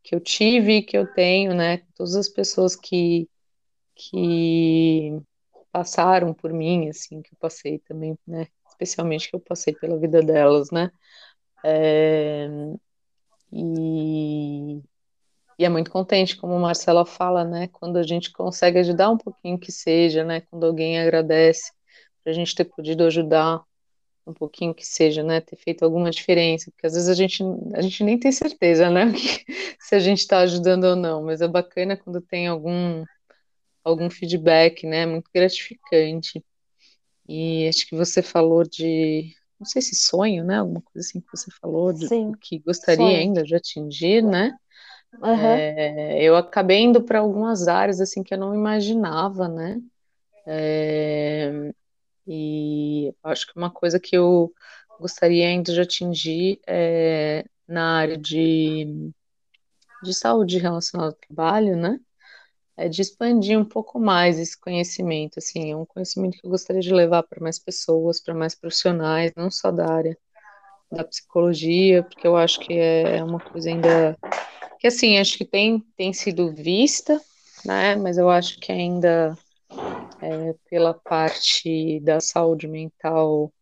que 0.02 0.14
eu 0.14 0.20
tive, 0.20 0.82
que 0.82 0.98
eu 0.98 1.06
tenho, 1.14 1.54
né? 1.54 1.78
Todas 1.94 2.14
as 2.16 2.28
pessoas 2.28 2.76
que 2.76 3.28
que 3.94 5.18
passaram 5.74 6.32
por 6.32 6.52
mim, 6.52 6.88
assim, 6.88 7.20
que 7.20 7.34
eu 7.34 7.38
passei 7.40 7.80
também, 7.80 8.16
né? 8.24 8.46
Especialmente 8.68 9.28
que 9.28 9.34
eu 9.34 9.40
passei 9.40 9.74
pela 9.74 9.98
vida 9.98 10.22
delas, 10.22 10.70
né? 10.70 10.88
É, 11.64 12.48
e, 13.52 14.80
e, 15.58 15.64
é 15.64 15.68
muito 15.68 15.90
contente, 15.90 16.36
como 16.36 16.56
Marcela 16.60 17.04
fala, 17.04 17.42
né? 17.44 17.66
Quando 17.72 17.96
a 17.96 18.04
gente 18.04 18.30
consegue 18.30 18.78
ajudar 18.78 19.10
um 19.10 19.18
pouquinho 19.18 19.58
que 19.58 19.72
seja, 19.72 20.22
né? 20.22 20.42
Quando 20.42 20.64
alguém 20.64 21.00
agradece 21.00 21.72
para 22.22 22.30
a 22.32 22.34
gente 22.34 22.54
ter 22.54 22.66
podido 22.66 23.02
ajudar 23.02 23.60
um 24.24 24.32
pouquinho 24.32 24.72
que 24.72 24.86
seja, 24.86 25.24
né? 25.24 25.40
Ter 25.40 25.56
feito 25.56 25.84
alguma 25.84 26.08
diferença, 26.08 26.70
porque 26.70 26.86
às 26.86 26.94
vezes 26.94 27.08
a 27.08 27.14
gente, 27.14 27.42
a 27.74 27.82
gente 27.82 28.04
nem 28.04 28.16
tem 28.16 28.30
certeza, 28.30 28.88
né? 28.90 29.06
se 29.80 29.96
a 29.96 29.98
gente 29.98 30.20
está 30.20 30.38
ajudando 30.38 30.84
ou 30.84 30.94
não, 30.94 31.24
mas 31.24 31.40
é 31.40 31.48
bacana 31.48 31.96
quando 31.96 32.20
tem 32.20 32.46
algum 32.46 33.04
algum 33.84 34.10
feedback, 34.10 34.86
né? 34.86 35.06
Muito 35.06 35.30
gratificante. 35.34 36.44
E 37.28 37.68
acho 37.68 37.86
que 37.86 37.96
você 37.96 38.22
falou 38.22 38.64
de, 38.64 39.34
não 39.58 39.66
sei 39.66 39.82
se 39.82 39.94
sonho, 39.94 40.44
né? 40.44 40.58
Alguma 40.58 40.82
coisa 40.82 41.06
assim 41.08 41.20
que 41.20 41.30
você 41.30 41.50
falou, 41.60 41.92
de, 41.92 42.08
Sim, 42.08 42.32
que 42.40 42.58
gostaria 42.60 43.06
sonho. 43.06 43.18
ainda 43.18 43.42
de 43.42 43.54
atingir, 43.54 44.22
né? 44.22 44.52
Uhum. 45.22 45.74
É, 45.78 46.22
eu 46.22 46.36
acabei 46.36 46.80
indo 46.80 47.02
para 47.02 47.20
algumas 47.20 47.68
áreas 47.68 48.00
assim 48.00 48.22
que 48.22 48.34
eu 48.34 48.38
não 48.38 48.54
imaginava, 48.54 49.48
né? 49.48 49.80
É, 50.46 51.52
e 52.26 53.14
acho 53.24 53.46
que 53.46 53.56
uma 53.58 53.70
coisa 53.70 54.00
que 54.00 54.16
eu 54.16 54.52
gostaria 55.00 55.46
ainda 55.48 55.72
de 55.72 55.80
atingir 55.80 56.60
é 56.66 57.44
na 57.68 57.98
área 57.98 58.18
de, 58.18 59.12
de 60.04 60.14
saúde 60.14 60.58
relacionada 60.58 61.10
ao 61.10 61.16
trabalho, 61.16 61.76
né? 61.76 61.98
É 62.76 62.88
de 62.88 63.02
expandir 63.02 63.58
um 63.58 63.64
pouco 63.64 63.98
mais 64.00 64.38
esse 64.38 64.58
conhecimento, 64.58 65.38
assim, 65.38 65.70
é 65.70 65.76
um 65.76 65.86
conhecimento 65.86 66.38
que 66.38 66.46
eu 66.46 66.50
gostaria 66.50 66.82
de 66.82 66.92
levar 66.92 67.22
para 67.22 67.40
mais 67.40 67.58
pessoas, 67.58 68.20
para 68.20 68.34
mais 68.34 68.54
profissionais, 68.54 69.32
não 69.36 69.50
só 69.50 69.70
da 69.70 69.90
área 69.90 70.18
da 70.90 71.04
psicologia, 71.04 72.02
porque 72.02 72.26
eu 72.26 72.36
acho 72.36 72.60
que 72.60 72.72
é, 72.72 73.18
é 73.18 73.24
uma 73.24 73.40
coisa 73.40 73.68
ainda 73.68 74.16
que 74.78 74.86
assim, 74.86 75.18
acho 75.18 75.38
que 75.38 75.44
tem, 75.44 75.80
tem 75.96 76.12
sido 76.12 76.52
vista, 76.52 77.20
né, 77.64 77.96
mas 77.96 78.18
eu 78.18 78.28
acho 78.28 78.60
que 78.60 78.70
ainda 78.70 79.36
é, 80.20 80.54
pela 80.68 80.94
parte 80.94 82.00
da 82.00 82.20
saúde 82.20 82.68
mental 82.68 83.52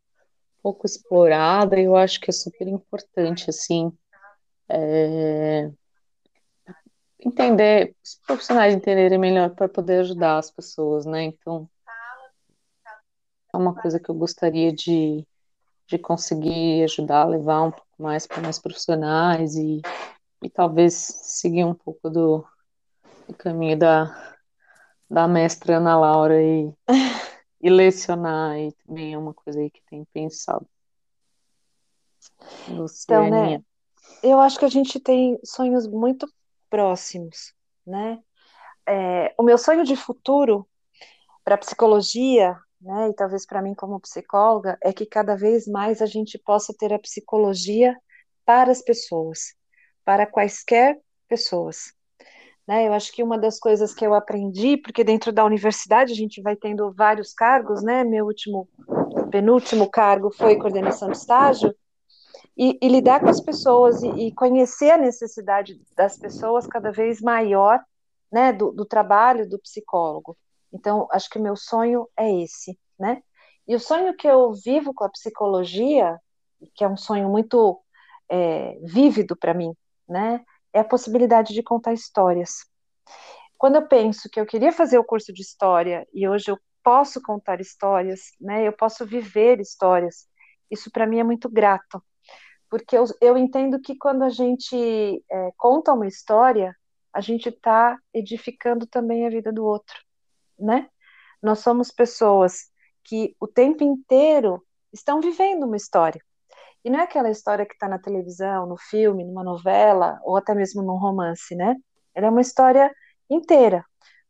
pouco 0.62 0.86
explorada, 0.86 1.78
eu 1.78 1.96
acho 1.96 2.20
que 2.20 2.30
é 2.30 2.32
super 2.32 2.68
importante, 2.68 3.50
assim, 3.50 3.92
é, 4.68 5.70
entender, 7.24 7.94
os 8.02 8.20
profissionais 8.26 8.74
entenderem 8.74 9.18
melhor 9.18 9.50
para 9.50 9.68
poder 9.68 10.00
ajudar 10.00 10.38
as 10.38 10.50
pessoas, 10.50 11.06
né? 11.06 11.22
Então, 11.24 11.68
é 13.52 13.56
uma 13.56 13.74
coisa 13.74 14.00
que 14.00 14.08
eu 14.08 14.14
gostaria 14.14 14.72
de, 14.72 15.26
de 15.86 15.98
conseguir 15.98 16.84
ajudar, 16.84 17.28
levar 17.28 17.62
um 17.62 17.70
pouco 17.70 17.86
mais 17.98 18.26
para 18.26 18.40
mais 18.40 18.58
profissionais 18.58 19.54
e, 19.54 19.82
e 20.42 20.50
talvez 20.50 20.94
seguir 20.94 21.64
um 21.64 21.74
pouco 21.74 22.08
do, 22.08 22.44
do 23.28 23.34
caminho 23.34 23.78
da, 23.78 24.36
da 25.08 25.28
mestra 25.28 25.76
Ana 25.76 25.98
Laura 25.98 26.42
e, 26.42 26.72
e 27.60 27.70
lecionar, 27.70 28.58
e 28.58 28.72
também 28.86 29.14
é 29.14 29.18
uma 29.18 29.34
coisa 29.34 29.60
aí 29.60 29.70
que 29.70 29.82
tenho 29.88 30.06
pensado. 30.12 30.66
Então, 32.68 33.28
né, 33.28 33.62
eu 34.22 34.40
acho 34.40 34.58
que 34.58 34.64
a 34.64 34.70
gente 34.70 34.98
tem 34.98 35.38
sonhos 35.44 35.86
muito 35.86 36.26
próximos, 36.72 37.52
né? 37.86 38.18
É, 38.88 39.34
o 39.38 39.42
meu 39.42 39.58
sonho 39.58 39.84
de 39.84 39.94
futuro 39.94 40.66
para 41.44 41.58
psicologia, 41.58 42.56
né, 42.80 43.10
e 43.10 43.14
talvez 43.14 43.44
para 43.44 43.60
mim 43.60 43.74
como 43.74 44.00
psicóloga, 44.00 44.78
é 44.82 44.90
que 44.90 45.04
cada 45.04 45.36
vez 45.36 45.66
mais 45.66 46.00
a 46.00 46.06
gente 46.06 46.38
possa 46.38 46.72
ter 46.78 46.90
a 46.90 46.98
psicologia 46.98 47.94
para 48.46 48.72
as 48.72 48.80
pessoas, 48.80 49.54
para 50.02 50.26
quaisquer 50.26 50.98
pessoas. 51.28 51.92
Né, 52.66 52.88
eu 52.88 52.94
acho 52.94 53.12
que 53.12 53.22
uma 53.22 53.36
das 53.36 53.58
coisas 53.58 53.92
que 53.92 54.06
eu 54.06 54.14
aprendi, 54.14 54.78
porque 54.78 55.04
dentro 55.04 55.30
da 55.30 55.44
universidade 55.44 56.10
a 56.10 56.16
gente 56.16 56.40
vai 56.40 56.56
tendo 56.56 56.90
vários 56.92 57.34
cargos, 57.34 57.82
né? 57.82 58.04
Meu 58.04 58.24
último, 58.24 58.68
penúltimo 59.30 59.90
cargo 59.90 60.32
foi 60.32 60.56
coordenação 60.56 61.10
de 61.10 61.18
estágio, 61.18 61.74
e, 62.56 62.78
e 62.80 62.88
lidar 62.88 63.20
com 63.20 63.28
as 63.28 63.40
pessoas 63.40 64.02
e, 64.02 64.08
e, 64.08 64.34
conhecer 64.34 64.90
a 64.90 64.98
necessidade 64.98 65.80
das 65.96 66.18
pessoas 66.18 66.66
cada 66.66 66.90
vez 66.90 67.20
maior, 67.20 67.80
né, 68.30 68.52
do, 68.52 68.72
do 68.72 68.84
trabalho 68.84 69.48
do 69.48 69.58
psicólogo. 69.58 70.36
Então, 70.72 71.06
acho 71.10 71.28
que 71.28 71.38
o 71.38 71.42
meu 71.42 71.56
sonho 71.56 72.08
é 72.16 72.30
esse, 72.42 72.78
né? 72.98 73.22
E 73.66 73.74
o 73.74 73.80
sonho 73.80 74.16
que 74.16 74.26
eu 74.26 74.52
vivo 74.52 74.92
com 74.94 75.04
a 75.04 75.10
psicologia, 75.10 76.18
que 76.74 76.84
é 76.84 76.88
um 76.88 76.96
sonho 76.96 77.28
muito 77.28 77.80
é, 78.28 78.78
vívido 78.82 79.36
para 79.36 79.54
mim, 79.54 79.74
né, 80.08 80.44
é 80.72 80.80
a 80.80 80.84
possibilidade 80.84 81.54
de 81.54 81.62
contar 81.62 81.92
histórias. 81.92 82.66
Quando 83.58 83.76
eu 83.76 83.86
penso 83.86 84.28
que 84.30 84.40
eu 84.40 84.46
queria 84.46 84.72
fazer 84.72 84.98
o 84.98 85.04
curso 85.04 85.32
de 85.32 85.42
história 85.42 86.06
e 86.12 86.26
hoje 86.26 86.50
eu 86.50 86.58
posso 86.82 87.22
contar 87.22 87.60
histórias, 87.60 88.32
né, 88.40 88.66
eu 88.66 88.72
posso 88.72 89.06
viver 89.06 89.60
histórias, 89.60 90.26
isso 90.70 90.90
para 90.90 91.06
mim 91.06 91.20
é 91.20 91.24
muito 91.24 91.48
grato, 91.48 92.02
porque 92.72 92.96
eu, 92.96 93.04
eu 93.20 93.36
entendo 93.36 93.78
que 93.78 93.94
quando 93.94 94.22
a 94.22 94.30
gente 94.30 95.22
é, 95.30 95.52
conta 95.58 95.92
uma 95.92 96.06
história, 96.06 96.74
a 97.12 97.20
gente 97.20 97.50
está 97.50 97.98
edificando 98.14 98.86
também 98.86 99.26
a 99.26 99.28
vida 99.28 99.52
do 99.52 99.62
outro, 99.62 99.94
né? 100.58 100.88
Nós 101.42 101.58
somos 101.58 101.90
pessoas 101.90 102.70
que 103.04 103.36
o 103.38 103.46
tempo 103.46 103.84
inteiro 103.84 104.64
estão 104.90 105.20
vivendo 105.20 105.64
uma 105.64 105.76
história. 105.76 106.18
E 106.82 106.88
não 106.88 107.00
é 107.00 107.02
aquela 107.02 107.28
história 107.28 107.66
que 107.66 107.74
está 107.74 107.86
na 107.86 107.98
televisão, 107.98 108.64
no 108.64 108.78
filme, 108.78 109.22
numa 109.22 109.44
novela, 109.44 110.18
ou 110.24 110.38
até 110.38 110.54
mesmo 110.54 110.80
num 110.80 110.96
romance, 110.96 111.54
né? 111.54 111.76
Ela 112.14 112.28
é 112.28 112.30
uma 112.30 112.40
história 112.40 112.90
inteira, 113.28 113.84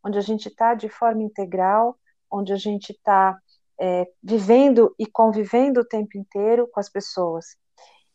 onde 0.05 0.19
a 0.19 0.21
gente 0.21 0.49
está 0.49 0.75
de 0.75 0.89
forma 0.89 1.23
integral, 1.23 1.97
onde 2.29 2.53
a 2.53 2.57
gente 2.57 2.91
está 2.91 3.39
é, 3.81 4.05
vivendo 4.21 4.93
e 4.99 5.07
convivendo 5.07 5.83
o 5.83 5.87
tempo 5.87 6.19
inteiro 6.19 6.67
com 6.67 6.81
as 6.81 6.89
pessoas. 6.89 7.62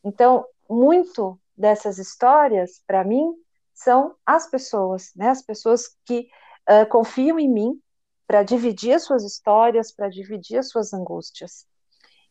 Então, 0.04 0.46
muito 0.70 1.40
dessas 1.56 1.98
histórias, 1.98 2.82
para 2.86 3.04
mim, 3.04 3.34
são 3.74 4.16
as 4.26 4.50
pessoas, 4.50 5.12
né? 5.16 5.30
As 5.30 5.42
pessoas 5.42 5.96
que 6.06 6.28
uh, 6.70 6.88
confiam 6.90 7.40
em 7.40 7.50
mim 7.50 7.82
para 8.26 8.44
dividir 8.44 8.94
as 8.94 9.04
suas 9.04 9.24
histórias, 9.24 9.92
para 9.92 10.10
dividir 10.10 10.58
as 10.58 10.70
suas 10.70 10.94
angústias. 10.94 11.66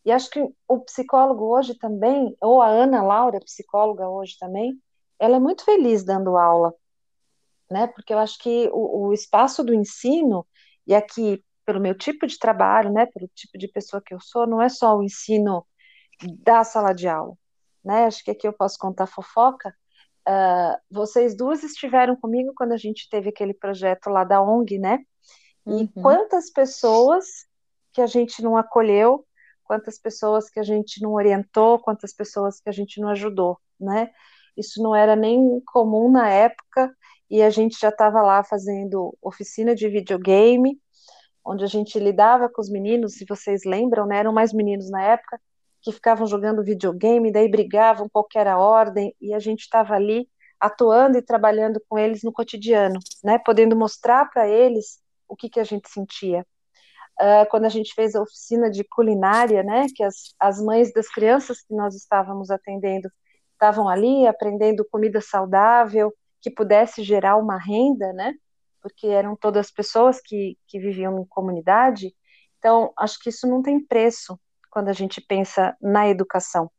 E 0.05 0.11
acho 0.11 0.29
que 0.29 0.41
o 0.67 0.79
psicólogo 0.81 1.45
hoje 1.45 1.75
também, 1.77 2.35
ou 2.41 2.61
a 2.61 2.67
Ana 2.67 3.03
Laura, 3.03 3.39
psicóloga 3.39 4.07
hoje 4.07 4.37
também, 4.39 4.79
ela 5.19 5.37
é 5.37 5.39
muito 5.39 5.65
feliz 5.65 6.03
dando 6.03 6.37
aula, 6.37 6.73
né? 7.69 7.87
Porque 7.87 8.13
eu 8.13 8.19
acho 8.19 8.37
que 8.39 8.69
o, 8.71 9.07
o 9.07 9.13
espaço 9.13 9.63
do 9.63 9.73
ensino, 9.73 10.45
e 10.85 10.93
aqui 10.95 11.43
pelo 11.67 11.81
meu 11.81 11.93
tipo 11.93 12.25
de 12.25 12.39
trabalho, 12.39 12.89
né, 12.93 13.05
pelo 13.07 13.27
tipo 13.35 13.57
de 13.57 13.67
pessoa 13.67 14.01
que 14.03 14.13
eu 14.13 14.21
sou, 14.21 14.47
não 14.47 14.61
é 14.61 14.69
só 14.69 14.95
o 14.97 15.03
ensino 15.03 15.67
da 16.39 16.63
sala 16.63 16.93
de 16.93 17.09
aula, 17.09 17.37
né? 17.87 18.05
Acho 18.05 18.23
que 18.23 18.31
aqui 18.31 18.47
eu 18.47 18.53
posso 18.53 18.77
contar 18.77 19.07
fofoca. 19.07 19.73
Uh, 20.27 20.77
vocês 20.91 21.35
duas 21.35 21.63
estiveram 21.63 22.15
comigo 22.15 22.51
quando 22.55 22.73
a 22.73 22.77
gente 22.77 23.09
teve 23.09 23.29
aquele 23.29 23.53
projeto 23.53 24.09
lá 24.09 24.23
da 24.23 24.41
ONG, 24.41 24.77
né? 24.77 24.99
E 25.65 25.71
uhum. 25.71 25.91
quantas 26.01 26.51
pessoas 26.51 27.25
que 27.93 28.01
a 28.01 28.05
gente 28.05 28.43
não 28.43 28.57
acolheu 28.57 29.25
quantas 29.67 29.99
pessoas 29.99 30.49
que 30.49 30.59
a 30.59 30.63
gente 30.63 31.01
não 31.01 31.13
orientou, 31.13 31.77
quantas 31.77 32.13
pessoas 32.13 32.59
que 32.59 32.69
a 32.69 32.71
gente 32.71 33.01
não 33.01 33.09
ajudou, 33.09 33.59
né? 33.79 34.09
Isso 34.55 34.81
não 34.81 34.95
era 34.95 35.15
nem 35.15 35.61
comum 35.67 36.09
na 36.09 36.29
época 36.29 36.95
e 37.29 37.43
a 37.43 37.49
gente 37.49 37.77
já 37.79 37.89
estava 37.89 38.21
lá 38.21 38.43
fazendo 38.43 39.15
oficina 39.21 39.75
de 39.75 39.87
videogame, 39.89 40.79
onde 41.45 41.63
a 41.63 41.67
gente 41.67 41.99
lidava 41.99 42.49
com 42.49 42.61
os 42.61 42.69
meninos, 42.69 43.15
se 43.15 43.25
vocês 43.25 43.63
lembram, 43.65 44.07
né? 44.07 44.19
Eram 44.19 44.33
mais 44.33 44.53
meninos 44.53 44.89
na 44.89 45.03
época 45.03 45.39
que 45.91 45.95
ficavam 45.95 46.27
jogando 46.27 46.63
videogame, 46.63 47.31
daí 47.31 47.49
brigavam 47.49 48.09
qualquer 48.09 48.47
ordem 48.47 49.15
e 49.21 49.33
a 49.33 49.39
gente 49.39 49.61
estava 49.61 49.93
ali 49.93 50.29
atuando 50.59 51.17
e 51.17 51.21
trabalhando 51.21 51.81
com 51.87 51.97
eles 51.97 52.23
no 52.23 52.31
cotidiano, 52.31 52.99
né? 53.23 53.37
Podendo 53.39 53.75
mostrar 53.75 54.29
para 54.29 54.47
eles 54.47 54.99
o 55.27 55.35
que 55.35 55.49
que 55.49 55.59
a 55.59 55.63
gente 55.63 55.89
sentia 55.89 56.45
uh, 57.19 57.49
quando 57.49 57.65
a 57.65 57.69
gente 57.69 57.93
fez 57.93 58.15
a 58.15 58.21
oficina 58.21 58.69
de 58.69 58.83
culinária, 58.83 59.63
né, 59.63 59.87
que 59.93 60.03
as, 60.03 60.33
as 60.39 60.61
mães 60.61 60.91
das 60.93 61.07
crianças 61.09 61.61
que 61.61 61.73
nós 61.73 61.95
estávamos 61.95 62.49
atendendo 62.49 63.09
estavam 63.53 63.89
ali 63.89 64.27
aprendendo 64.27 64.87
comida 64.89 65.19
saudável, 65.19 66.13
que 66.41 66.51
pudesse 66.51 67.01
gerar 67.03 67.37
uma 67.37 67.57
renda, 67.57 68.13
né, 68.13 68.33
porque 68.81 69.07
eram 69.07 69.35
todas 69.35 69.71
pessoas 69.71 70.21
que, 70.21 70.57
que 70.67 70.79
viviam 70.79 71.19
em 71.19 71.25
comunidade. 71.25 72.13
Então, 72.59 72.91
acho 72.97 73.19
que 73.19 73.29
isso 73.29 73.47
não 73.47 73.61
tem 73.61 73.83
preço 73.83 74.39
quando 74.77 74.89
a 74.89 74.93
gente 74.93 75.19
pensa 75.19 75.75
na 75.81 76.07
educação, 76.07 76.69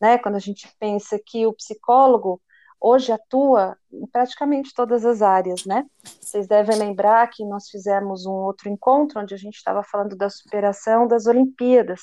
né, 0.00 0.18
quando 0.18 0.34
a 0.34 0.40
gente 0.40 0.68
pensa 0.80 1.16
que 1.24 1.46
o 1.46 1.52
psicólogo 1.52 2.42
hoje 2.80 3.12
atua 3.12 3.78
em 3.92 4.04
praticamente 4.08 4.74
todas 4.74 5.04
as 5.04 5.22
áreas, 5.22 5.64
né? 5.64 5.84
Vocês 6.20 6.48
devem 6.48 6.76
lembrar 6.76 7.24
que 7.30 7.44
nós 7.44 7.68
fizemos 7.68 8.26
um 8.26 8.32
outro 8.32 8.68
encontro 8.68 9.20
onde 9.20 9.32
a 9.32 9.36
gente 9.36 9.54
estava 9.54 9.84
falando 9.84 10.16
da 10.16 10.28
superação 10.28 11.06
das 11.06 11.26
Olimpíadas. 11.26 12.00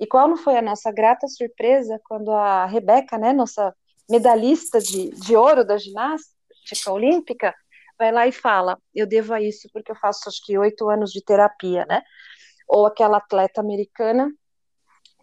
E 0.00 0.08
qual 0.08 0.26
não 0.26 0.36
foi 0.36 0.56
a 0.56 0.62
nossa 0.62 0.90
grata 0.90 1.28
surpresa 1.28 2.00
quando 2.02 2.32
a 2.32 2.66
Rebeca, 2.66 3.16
né, 3.16 3.32
nossa 3.32 3.72
medalhista 4.10 4.80
de, 4.80 5.10
de 5.10 5.36
ouro 5.36 5.64
da 5.64 5.78
ginástica 5.78 6.90
olímpica, 6.90 7.54
vai 7.96 8.10
lá 8.10 8.26
e 8.26 8.32
fala: 8.32 8.76
Eu 8.92 9.06
devo 9.06 9.32
a 9.32 9.40
isso 9.40 9.68
porque 9.72 9.92
eu 9.92 9.96
faço 9.96 10.28
acho 10.28 10.44
que 10.44 10.58
oito 10.58 10.90
anos 10.90 11.12
de 11.12 11.22
terapia, 11.24 11.86
né? 11.88 12.02
Ou 12.66 12.86
aquela 12.86 13.18
atleta 13.18 13.60
americana 13.60 14.28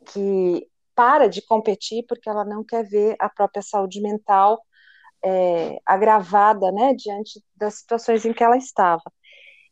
que 0.06 0.68
para 0.96 1.28
de 1.28 1.42
competir 1.42 2.06
porque 2.08 2.30
ela 2.30 2.46
não 2.46 2.64
quer 2.64 2.84
ver 2.84 3.16
a 3.20 3.30
própria 3.30 3.62
saúde 3.62 4.02
mental 4.02 4.62
é, 5.24 5.80
agravada, 5.86 6.72
né, 6.72 6.94
diante 6.94 7.44
das 7.56 7.76
situações 7.76 8.26
em 8.26 8.34
que 8.34 8.44
ela 8.44 8.58
estava. 8.58 9.04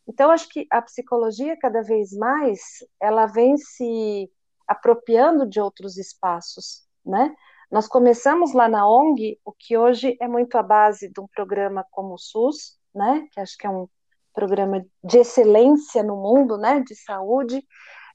Então, 0.08 0.32
acho 0.32 0.50
que 0.50 0.66
a 0.72 0.82
psicologia, 0.82 1.58
cada 1.58 1.84
vez 1.84 2.12
mais, 2.14 2.60
ela 3.00 3.28
vem 3.28 3.58
se 3.58 4.30
apropriando 4.68 5.48
de 5.48 5.60
outros 5.60 5.98
espaços, 5.98 6.84
né? 7.06 7.34
Nós 7.72 7.88
começamos 7.88 8.54
lá 8.54 8.68
na 8.68 8.88
ONG, 8.88 9.40
o 9.46 9.52
que 9.52 9.78
hoje 9.78 10.18
é 10.20 10.28
muito 10.28 10.58
a 10.58 10.64
base 10.64 11.12
de 11.12 11.22
um 11.22 11.28
programa 11.28 11.86
como 11.92 12.16
o 12.16 12.18
SUS, 12.18 12.80
né? 12.94 13.28
Que 13.32 13.40
acho 13.40 13.56
que 13.56 13.68
é 13.68 13.70
um 13.70 13.88
programa 14.34 14.84
de 15.04 15.20
excelência 15.20 16.02
no 16.02 16.16
mundo, 16.16 16.58
né? 16.58 16.80
De 16.80 16.96
saúde. 16.96 17.64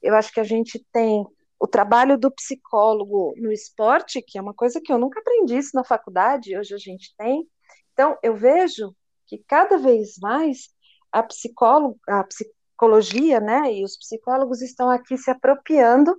Eu 0.02 0.16
acho 0.16 0.32
que 0.32 0.40
a 0.40 0.44
gente 0.44 0.84
tem 0.92 1.24
o 1.64 1.66
trabalho 1.66 2.18
do 2.18 2.30
psicólogo 2.30 3.32
no 3.38 3.50
esporte, 3.50 4.20
que 4.20 4.36
é 4.36 4.42
uma 4.42 4.52
coisa 4.52 4.82
que 4.82 4.92
eu 4.92 4.98
nunca 4.98 5.20
aprendi 5.20 5.56
isso 5.56 5.70
na 5.72 5.82
faculdade, 5.82 6.54
hoje 6.54 6.74
a 6.74 6.78
gente 6.78 7.14
tem. 7.16 7.48
Então, 7.94 8.18
eu 8.22 8.36
vejo 8.36 8.94
que 9.26 9.42
cada 9.48 9.78
vez 9.78 10.18
mais 10.20 10.68
a, 11.10 11.22
psicólogo, 11.22 11.98
a 12.06 12.22
psicologia 12.24 13.40
né, 13.40 13.72
e 13.72 13.82
os 13.82 13.96
psicólogos 13.96 14.60
estão 14.60 14.90
aqui 14.90 15.16
se 15.16 15.30
apropriando 15.30 16.14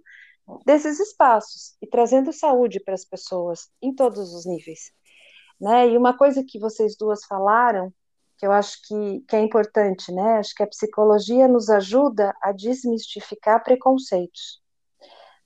desses 0.65 0.99
espaços 0.99 1.77
e 1.79 1.85
trazendo 1.85 2.33
saúde 2.33 2.79
para 2.79 2.95
as 2.95 3.05
pessoas 3.05 3.69
em 3.79 3.93
todos 3.93 4.33
os 4.33 4.47
níveis. 4.47 4.91
Né? 5.61 5.89
E 5.89 5.95
uma 5.95 6.17
coisa 6.17 6.43
que 6.43 6.57
vocês 6.57 6.97
duas 6.97 7.23
falaram, 7.23 7.93
que 8.39 8.47
eu 8.47 8.51
acho 8.51 8.79
que, 8.87 9.19
que 9.27 9.35
é 9.35 9.41
importante, 9.41 10.11
né? 10.11 10.39
Acho 10.39 10.55
que 10.55 10.63
a 10.63 10.67
psicologia 10.67 11.47
nos 11.47 11.69
ajuda 11.69 12.35
a 12.41 12.51
desmistificar 12.51 13.63
preconceitos. 13.63 14.64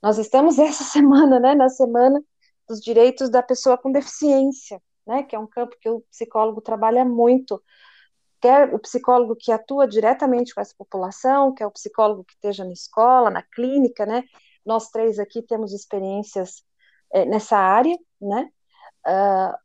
Nós 0.02 0.18
estamos 0.18 0.58
essa 0.60 0.84
semana, 0.84 1.40
né, 1.40 1.56
na 1.56 1.70
semana 1.70 2.22
dos 2.68 2.80
direitos 2.80 3.30
da 3.30 3.42
pessoa 3.42 3.78
com 3.78 3.92
deficiência, 3.92 4.82
né, 5.06 5.24
que 5.24 5.36
é 5.36 5.40
um 5.40 5.48
campo 5.48 5.76
que 5.80 5.90
o 5.90 6.02
psicólogo 6.12 6.62
trabalha 6.62 7.04
muito, 7.04 7.62
quer 8.40 8.74
o 8.74 8.80
psicólogo 8.80 9.36
que 9.36 9.52
atua 9.52 9.88
diretamente 9.88 10.54
com 10.54 10.62
essa 10.62 10.76
população, 10.78 11.54
quer 11.54 11.66
o 11.66 11.72
psicólogo 11.72 12.24
que 12.24 12.34
esteja 12.34 12.64
na 12.64 12.72
escola, 12.72 13.30
na 13.30 13.42
clínica, 13.42 14.06
né, 14.06 14.24
nós 14.66 14.90
três 14.90 15.20
aqui 15.20 15.42
temos 15.42 15.74
experiências 15.74 16.64
é, 17.12 17.26
nessa 17.26 17.58
área, 17.58 17.98
né, 18.22 18.50
uh, 19.08 19.58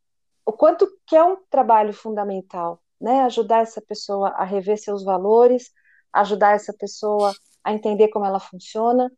o 0.46 0.52
quanto 0.52 0.88
que 1.06 1.14
é 1.14 1.22
um 1.22 1.36
trabalho 1.50 1.92
fundamental, 1.92 2.82
né, 3.00 3.22
ajudar 3.22 3.62
essa 3.62 3.82
pessoa 3.82 4.30
a 4.30 4.44
rever 4.44 4.78
seus 4.78 5.04
valores, 5.04 5.70
ajudar 6.12 6.54
essa 6.54 6.72
pessoa 6.72 7.34
a 7.62 7.72
entender 7.72 8.08
como 8.08 8.24
ela 8.24 8.40
funciona, 8.40 9.10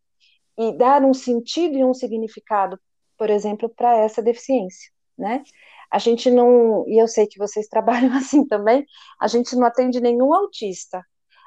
e 0.58 0.72
dar 0.76 1.02
um 1.02 1.14
sentido 1.14 1.76
e 1.76 1.84
um 1.84 1.94
significado, 1.94 2.78
por 3.18 3.30
exemplo, 3.30 3.68
para 3.68 3.96
essa 3.98 4.22
deficiência, 4.22 4.90
né? 5.16 5.42
A 5.90 5.98
gente 5.98 6.30
não, 6.30 6.86
e 6.88 7.00
eu 7.00 7.06
sei 7.06 7.26
que 7.26 7.38
vocês 7.38 7.68
trabalham 7.68 8.14
assim 8.16 8.46
também, 8.46 8.84
a 9.20 9.26
gente 9.26 9.54
não 9.56 9.66
atende 9.66 10.00
nenhum 10.00 10.34
autista. 10.34 11.04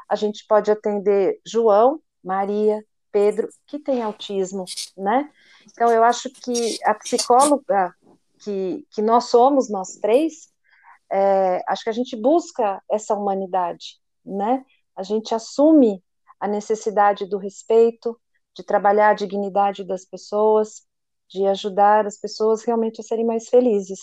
A 0.08 0.16
gente 0.16 0.46
pode 0.48 0.72
atender 0.72 1.40
João, 1.46 2.02
Maria, 2.24 2.84
Pedro, 3.12 3.48
que 3.68 3.80
tem 3.80 4.02
autismo, 4.02 4.66
né? 4.98 5.30
Então, 5.72 5.92
eu 5.92 6.04
acho 6.04 6.30
que 6.30 6.78
a 6.84 6.94
psicóloga 6.96 7.94
que, 8.40 8.88
que 8.92 9.02
nós 9.02 9.26
somos, 9.26 9.70
nós 9.70 9.98
três, 9.98 10.50
é, 11.12 11.62
acho 11.68 11.84
que 11.84 11.90
a 11.90 11.94
gente 11.94 12.16
busca 12.16 12.82
essa 12.90 13.16
humanidade, 13.16 14.00
né? 14.26 14.64
A 14.96 15.04
gente 15.04 15.34
assume 15.34 16.04
a 16.40 16.48
necessidade 16.48 17.26
do 17.28 17.38
respeito, 17.38 18.20
de 18.60 18.66
trabalhar 18.66 19.12
a 19.12 19.14
dignidade 19.14 19.86
das 19.86 20.04
pessoas, 20.04 20.86
de 21.30 21.46
ajudar 21.46 22.06
as 22.06 22.20
pessoas 22.20 22.64
realmente 22.64 23.00
a 23.00 23.04
serem 23.04 23.26
mais 23.26 23.48
felizes. 23.48 24.00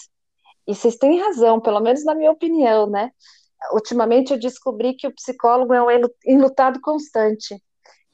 E 0.67 0.75
vocês 0.75 0.97
têm 0.97 1.21
razão, 1.21 1.61
pelo 1.61 1.79
menos 1.81 2.05
na 2.05 2.15
minha 2.15 2.31
opinião, 2.31 2.89
né? 2.89 3.11
Ultimamente 3.73 4.33
eu 4.33 4.39
descobri 4.39 4.95
que 4.95 5.07
o 5.07 5.15
psicólogo 5.15 5.75
é 5.75 5.83
um 5.83 6.09
enlutado 6.27 6.81
constante. 6.81 7.63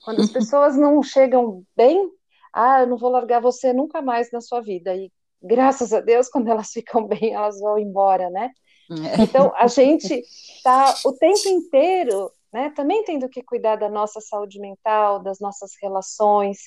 Quando 0.05 0.21
as 0.21 0.31
pessoas 0.33 0.77
não 0.77 1.01
chegam 1.03 1.63
bem, 1.77 2.11
ah, 2.53 2.81
eu 2.81 2.89
não 2.89 2.97
vou 2.97 3.11
largar 3.11 3.41
você 3.41 3.73
nunca 3.73 4.03
mais 4.03 4.33
na 4.33 4.41
sua 4.41 4.61
vida. 4.61 4.95
E 4.97 5.13
graças 5.41 5.93
a 5.93 6.01
Deus, 6.01 6.29
quando 6.31 6.49
elas 6.49 6.71
ficam 6.71 7.07
bem, 7.07 7.35
elas 7.35 7.61
vão 7.61 7.79
embora, 7.79 8.29
né? 8.31 8.51
É. 8.91 9.23
Então 9.23 9.53
a 9.57 9.69
gente 9.69 10.13
está 10.13 10.93
o 11.05 11.13
tempo 11.13 11.49
inteiro 11.49 12.33
né, 12.53 12.71
também 12.71 13.05
tendo 13.05 13.29
que 13.29 13.43
cuidar 13.43 13.77
da 13.77 13.89
nossa 13.89 14.21
saúde 14.21 14.61
mental, 14.61 15.21
das 15.23 15.41
nossas 15.41 15.73
relações, 15.81 16.59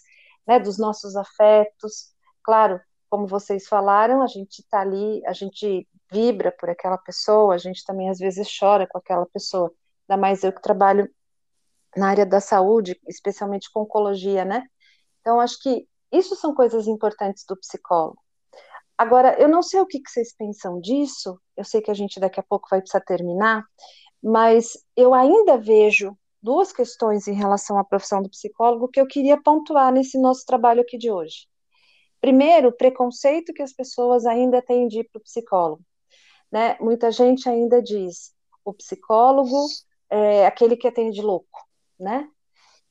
né, 0.48 0.60
dos 0.60 0.78
nossos 0.78 1.16
afetos. 1.16 2.14
Claro, 2.44 2.80
como 3.10 3.28
vocês 3.28 3.68
falaram, 3.68 4.22
a 4.22 4.28
gente 4.28 4.60
está 4.60 4.82
ali, 4.82 5.22
a 5.26 5.34
gente 5.34 5.88
vibra 6.12 6.52
por 6.52 6.70
aquela 6.70 6.98
pessoa, 6.98 7.54
a 7.54 7.58
gente 7.58 7.84
também 7.86 8.10
às 8.10 8.20
vezes 8.20 8.48
chora 8.60 8.88
com 8.88 8.98
aquela 8.98 9.26
pessoa. 9.28 9.72
Ainda 10.10 10.22
mais 10.22 10.44
eu 10.44 10.52
que 10.52 10.62
trabalho 10.62 11.10
na 11.96 12.10
área 12.10 12.26
da 12.26 12.40
saúde, 12.40 13.00
especialmente 13.08 13.72
com 13.72 13.82
oncologia, 13.82 14.44
né? 14.44 14.64
Então, 15.22 15.40
acho 15.40 15.62
que 15.62 15.88
isso 16.12 16.36
são 16.36 16.54
coisas 16.54 16.88
importantes 16.88 17.46
do 17.48 17.58
psicólogo. 17.58 18.18
Agora, 18.98 19.36
eu 19.40 19.48
não 19.50 19.62
sei 19.62 19.82
o 19.82 19.86
que, 19.86 20.00
que 20.00 20.10
vocês 20.10 20.34
pensam 20.36 20.80
disso, 20.80 21.40
eu 21.58 21.64
sei 21.64 21.82
que 21.82 21.92
a 21.92 21.94
gente 21.94 22.20
daqui 22.20 22.40
a 22.40 22.44
pouco 22.44 22.68
vai 22.70 22.80
precisar 22.80 23.02
terminar, 23.02 23.64
mas 24.22 24.78
eu 24.96 25.14
ainda 25.14 25.58
vejo 25.58 26.18
duas 26.42 26.72
questões 26.72 27.28
em 27.28 27.34
relação 27.34 27.78
à 27.78 27.84
profissão 27.84 28.22
do 28.22 28.30
psicólogo 28.30 28.88
que 28.88 29.00
eu 29.00 29.08
queria 29.08 29.42
pontuar 29.42 29.92
nesse 29.92 30.20
nosso 30.20 30.46
trabalho 30.46 30.82
aqui 30.82 30.98
de 30.98 31.10
hoje. 31.10 31.48
Primeiro, 32.22 32.70
o 32.70 32.72
preconceito 32.72 33.54
que 33.54 33.62
as 33.62 33.74
pessoas 33.74 34.26
ainda 34.26 34.62
têm 34.62 34.88
de 34.88 35.00
ir 35.00 35.10
para 35.12 35.20
o 35.20 35.24
psicólogo. 35.24 35.84
Né? 36.52 36.78
Muita 36.80 37.12
gente 37.12 37.50
ainda 37.50 37.82
diz, 37.82 38.34
o 38.64 38.74
psicólogo 38.74 39.66
é 40.10 40.46
aquele 40.46 40.78
que 40.78 40.88
atende 40.88 41.22
louco, 41.22 41.60
né? 42.00 42.30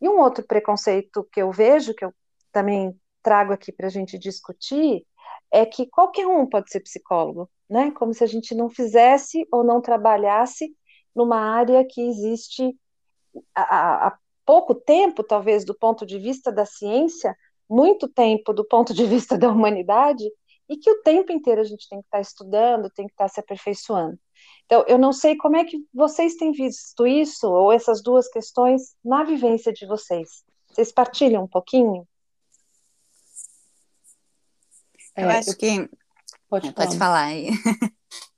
E 0.00 0.08
um 0.08 0.18
outro 0.18 0.44
preconceito 0.46 1.26
que 1.32 1.40
eu 1.40 1.50
vejo, 1.50 1.94
que 1.94 2.04
eu 2.04 2.12
também 2.52 2.94
trago 3.22 3.52
aqui 3.52 3.72
para 3.72 3.86
a 3.86 3.90
gente 3.90 4.18
discutir, 4.18 5.06
é 5.50 5.64
que 5.64 5.86
qualquer 5.86 6.26
um 6.26 6.46
pode 6.46 6.70
ser 6.70 6.80
psicólogo, 6.80 7.48
né? 7.70 7.90
Como 7.92 8.12
se 8.12 8.22
a 8.22 8.26
gente 8.26 8.54
não 8.54 8.68
fizesse 8.68 9.46
ou 9.50 9.64
não 9.64 9.80
trabalhasse 9.80 10.74
numa 11.14 11.38
área 11.38 11.84
que 11.84 12.00
existe 12.00 12.76
há, 13.54 14.08
há 14.08 14.18
pouco 14.44 14.74
tempo, 14.74 15.22
talvez 15.22 15.64
do 15.64 15.74
ponto 15.74 16.04
de 16.04 16.18
vista 16.18 16.52
da 16.52 16.66
ciência, 16.66 17.36
muito 17.68 18.08
tempo 18.08 18.52
do 18.52 18.64
ponto 18.64 18.92
de 18.92 19.04
vista 19.06 19.38
da 19.38 19.48
humanidade, 19.48 20.24
e 20.68 20.76
que 20.76 20.90
o 20.90 21.02
tempo 21.02 21.32
inteiro 21.32 21.60
a 21.60 21.64
gente 21.64 21.88
tem 21.88 22.00
que 22.00 22.06
estar 22.06 22.20
estudando, 22.20 22.90
tem 22.90 23.06
que 23.06 23.12
estar 23.12 23.28
se 23.28 23.40
aperfeiçoando. 23.40 24.18
Então, 24.64 24.84
eu 24.88 24.98
não 24.98 25.12
sei 25.12 25.36
como 25.36 25.56
é 25.56 25.64
que 25.64 25.78
vocês 25.92 26.36
têm 26.36 26.52
visto 26.52 27.06
isso, 27.06 27.50
ou 27.50 27.70
essas 27.70 28.02
duas 28.02 28.28
questões, 28.28 28.94
na 29.04 29.22
vivência 29.24 29.72
de 29.72 29.86
vocês. 29.86 30.42
Vocês 30.68 30.90
partilham 30.90 31.44
um 31.44 31.48
pouquinho? 31.48 32.06
Eu 35.16 35.30
é, 35.30 35.38
acho 35.38 35.50
eu... 35.50 35.56
que. 35.56 35.90
Pode, 36.48 36.72
pode 36.72 36.98
falar 36.98 37.24
aí. 37.24 37.50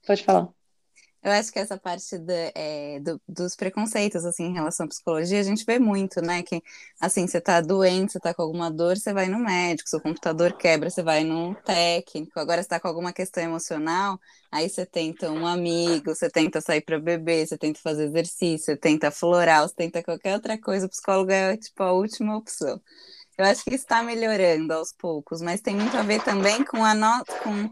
Pode 0.06 0.24
falar. 0.24 0.55
Eu 1.26 1.32
acho 1.32 1.50
que 1.52 1.58
essa 1.58 1.76
parte 1.76 2.14
é, 2.54 3.00
do, 3.00 3.20
dos 3.28 3.56
preconceitos, 3.56 4.24
assim, 4.24 4.44
em 4.44 4.52
relação 4.52 4.86
à 4.86 4.88
psicologia, 4.88 5.40
a 5.40 5.42
gente 5.42 5.64
vê 5.66 5.76
muito, 5.76 6.22
né? 6.22 6.40
Que, 6.44 6.62
assim, 7.00 7.26
você 7.26 7.40
tá 7.40 7.60
doente, 7.60 8.12
você 8.12 8.20
tá 8.20 8.32
com 8.32 8.42
alguma 8.42 8.70
dor, 8.70 8.96
você 8.96 9.12
vai 9.12 9.26
no 9.26 9.40
médico, 9.40 9.88
seu 9.88 10.00
computador 10.00 10.52
quebra, 10.52 10.88
você 10.88 11.02
vai 11.02 11.24
no 11.24 11.52
técnico, 11.64 12.38
agora 12.38 12.62
você 12.62 12.68
tá 12.68 12.78
com 12.78 12.86
alguma 12.86 13.12
questão 13.12 13.42
emocional, 13.42 14.20
aí 14.52 14.68
você 14.70 14.86
tenta 14.86 15.28
um 15.32 15.44
amigo, 15.44 16.14
você 16.14 16.30
tenta 16.30 16.60
sair 16.60 16.80
para 16.80 17.00
beber, 17.00 17.44
você 17.44 17.58
tenta 17.58 17.80
fazer 17.80 18.04
exercício, 18.04 18.66
você 18.66 18.76
tenta 18.76 19.10
floral, 19.10 19.68
você 19.68 19.74
tenta 19.74 20.04
qualquer 20.04 20.34
outra 20.34 20.56
coisa, 20.60 20.86
o 20.86 20.88
psicólogo 20.88 21.32
é, 21.32 21.56
tipo, 21.56 21.82
a 21.82 21.90
última 21.92 22.36
opção. 22.36 22.80
Eu 23.38 23.44
acho 23.44 23.64
que 23.64 23.74
está 23.74 24.02
melhorando 24.02 24.72
aos 24.72 24.92
poucos, 24.92 25.42
mas 25.42 25.60
tem 25.60 25.76
muito 25.76 25.94
a 25.96 26.02
ver 26.02 26.22
também 26.24 26.64
com 26.64 26.82
a 26.82 26.94
no... 26.94 27.22
com, 27.42 27.70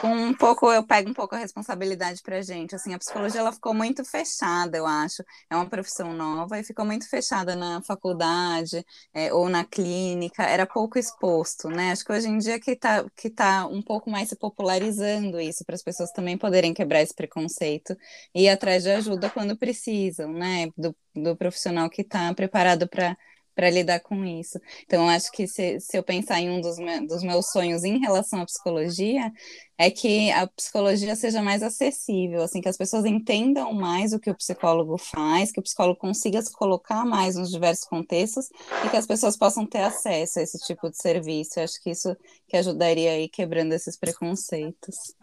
com 0.00 0.08
um 0.08 0.34
pouco, 0.34 0.72
eu 0.72 0.84
pego 0.84 1.10
um 1.10 1.14
pouco 1.14 1.36
a 1.36 1.38
responsabilidade 1.38 2.20
para 2.22 2.38
a 2.38 2.42
gente. 2.42 2.74
Assim, 2.74 2.92
a 2.92 2.98
psicologia 2.98 3.40
ela 3.40 3.52
ficou 3.52 3.72
muito 3.72 4.04
fechada, 4.04 4.76
eu 4.76 4.84
acho. 4.84 5.22
É 5.48 5.54
uma 5.54 5.68
profissão 5.68 6.12
nova 6.12 6.58
e 6.58 6.64
ficou 6.64 6.84
muito 6.84 7.08
fechada 7.08 7.54
na 7.54 7.80
faculdade 7.82 8.84
é, 9.14 9.32
ou 9.32 9.48
na 9.48 9.64
clínica, 9.64 10.42
era 10.42 10.66
pouco 10.66 10.98
exposto, 10.98 11.68
né? 11.68 11.92
Acho 11.92 12.04
que 12.04 12.12
hoje 12.12 12.28
em 12.28 12.38
dia 12.38 12.58
que 12.58 12.72
está 12.72 13.04
que 13.16 13.30
tá 13.30 13.66
um 13.66 13.82
pouco 13.82 14.10
mais 14.10 14.28
se 14.28 14.36
popularizando 14.36 15.40
isso, 15.40 15.64
para 15.64 15.76
as 15.76 15.82
pessoas 15.82 16.10
também 16.12 16.36
poderem 16.36 16.74
quebrar 16.74 17.00
esse 17.02 17.14
preconceito 17.14 17.96
e 18.34 18.44
ir 18.44 18.48
atrás 18.48 18.82
de 18.82 18.90
ajuda 18.90 19.30
quando 19.30 19.56
precisam, 19.56 20.32
né? 20.32 20.68
Do, 20.76 20.96
do 21.14 21.36
profissional 21.36 21.88
que 21.88 22.02
está 22.02 22.34
preparado 22.34 22.88
para 22.88 23.16
para 23.56 23.70
lidar 23.70 24.00
com 24.00 24.22
isso. 24.22 24.60
Então, 24.84 25.08
acho 25.08 25.32
que 25.32 25.48
se, 25.48 25.80
se 25.80 25.96
eu 25.96 26.02
pensar 26.02 26.38
em 26.38 26.50
um 26.50 26.60
dos, 26.60 26.76
me, 26.76 27.00
dos 27.06 27.22
meus 27.22 27.50
sonhos 27.50 27.84
em 27.84 27.98
relação 27.98 28.42
à 28.42 28.44
psicologia, 28.44 29.32
é 29.78 29.90
que 29.90 30.30
a 30.30 30.46
psicologia 30.46 31.16
seja 31.16 31.42
mais 31.42 31.62
acessível, 31.62 32.42
assim, 32.42 32.60
que 32.60 32.68
as 32.68 32.76
pessoas 32.76 33.06
entendam 33.06 33.72
mais 33.72 34.12
o 34.12 34.20
que 34.20 34.30
o 34.30 34.34
psicólogo 34.34 34.98
faz, 34.98 35.50
que 35.50 35.58
o 35.58 35.62
psicólogo 35.62 35.98
consiga 35.98 36.40
se 36.42 36.52
colocar 36.52 37.06
mais 37.06 37.34
nos 37.34 37.50
diversos 37.50 37.88
contextos 37.88 38.50
e 38.84 38.90
que 38.90 38.96
as 38.96 39.06
pessoas 39.06 39.38
possam 39.38 39.66
ter 39.66 39.80
acesso 39.80 40.38
a 40.38 40.42
esse 40.42 40.58
tipo 40.58 40.90
de 40.90 40.98
serviço. 40.98 41.58
Eu 41.58 41.64
acho 41.64 41.82
que 41.82 41.90
isso 41.90 42.14
que 42.46 42.58
ajudaria 42.58 43.12
aí 43.12 43.26
quebrando 43.26 43.72
esses 43.72 43.96
preconceitos. 43.96 45.14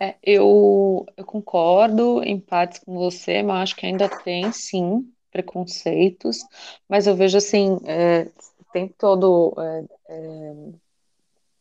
É, 0.00 0.14
eu, 0.22 1.04
eu 1.16 1.24
concordo 1.24 2.22
em 2.22 2.38
partes 2.38 2.78
com 2.84 2.94
você, 2.94 3.42
mas 3.42 3.62
acho 3.64 3.76
que 3.76 3.84
ainda 3.84 4.08
tem 4.08 4.52
sim 4.52 5.12
preconceitos, 5.38 6.44
mas 6.88 7.06
eu 7.06 7.14
vejo 7.14 7.38
assim, 7.38 7.78
é, 7.84 8.28
tem 8.72 8.88
todo, 8.88 9.54
é, 9.58 9.84
é, 10.08 10.54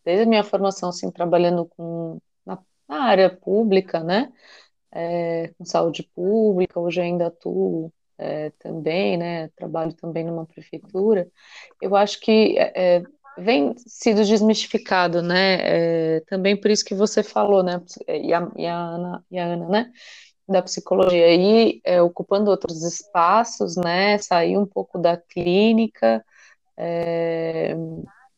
desde 0.04 0.24
a 0.24 0.26
minha 0.26 0.44
formação, 0.44 0.90
assim, 0.90 1.12
trabalhando 1.12 1.66
com, 1.66 2.20
na, 2.46 2.58
na 2.88 3.04
área 3.04 3.30
pública, 3.30 4.04
né, 4.04 4.32
é, 4.92 5.50
com 5.58 5.66
saúde 5.66 6.04
pública, 6.16 6.80
hoje 6.80 7.02
ainda 7.02 7.28
atuo 7.28 7.92
é, 8.18 8.50
também, 8.58 9.16
né, 9.16 9.50
trabalho 9.50 9.94
também 9.94 10.24
numa 10.24 10.46
prefeitura, 10.46 11.28
eu 11.80 11.96
acho 11.96 12.20
que 12.20 12.58
é, 12.58 13.04
vem 13.38 13.76
sido 13.78 14.26
desmistificado, 14.26 15.22
né, 15.22 16.20
também 16.22 16.60
por 16.60 16.72
isso 16.72 16.84
que 16.84 16.96
você 16.96 17.22
falou, 17.22 17.62
né, 17.62 17.80
e 18.08 18.34
a, 18.34 18.52
e 18.56 18.66
a 18.66 18.76
Ana, 18.76 19.26
e 19.30 19.38
a 19.38 19.46
Ana 19.46 19.70
né, 19.70 19.92
da 20.48 20.62
psicologia 20.62 21.26
aí 21.26 21.82
é, 21.84 22.02
ocupando 22.02 22.50
outros 22.50 22.82
espaços, 22.84 23.76
né? 23.76 24.18
Sair 24.18 24.58
um 24.58 24.66
pouco 24.66 24.98
da 24.98 25.18
clínica. 25.18 26.24
É, 26.78 27.76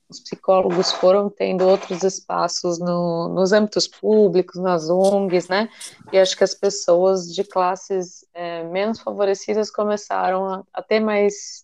os 0.09 0.19
psicólogos 0.21 0.91
foram 0.91 1.29
tendo 1.29 1.67
outros 1.67 2.03
espaços 2.03 2.79
no, 2.79 3.29
nos 3.29 3.53
âmbitos 3.53 3.87
públicos, 3.87 4.59
nas 4.59 4.89
ONGs, 4.89 5.47
né? 5.47 5.69
E 6.11 6.17
acho 6.17 6.35
que 6.35 6.43
as 6.43 6.55
pessoas 6.55 7.33
de 7.33 7.43
classes 7.43 8.25
é, 8.33 8.63
menos 8.63 8.99
favorecidas 8.99 9.69
começaram 9.69 10.45
a, 10.45 10.63
a 10.73 10.81
ter 10.81 10.99
mais 10.99 11.63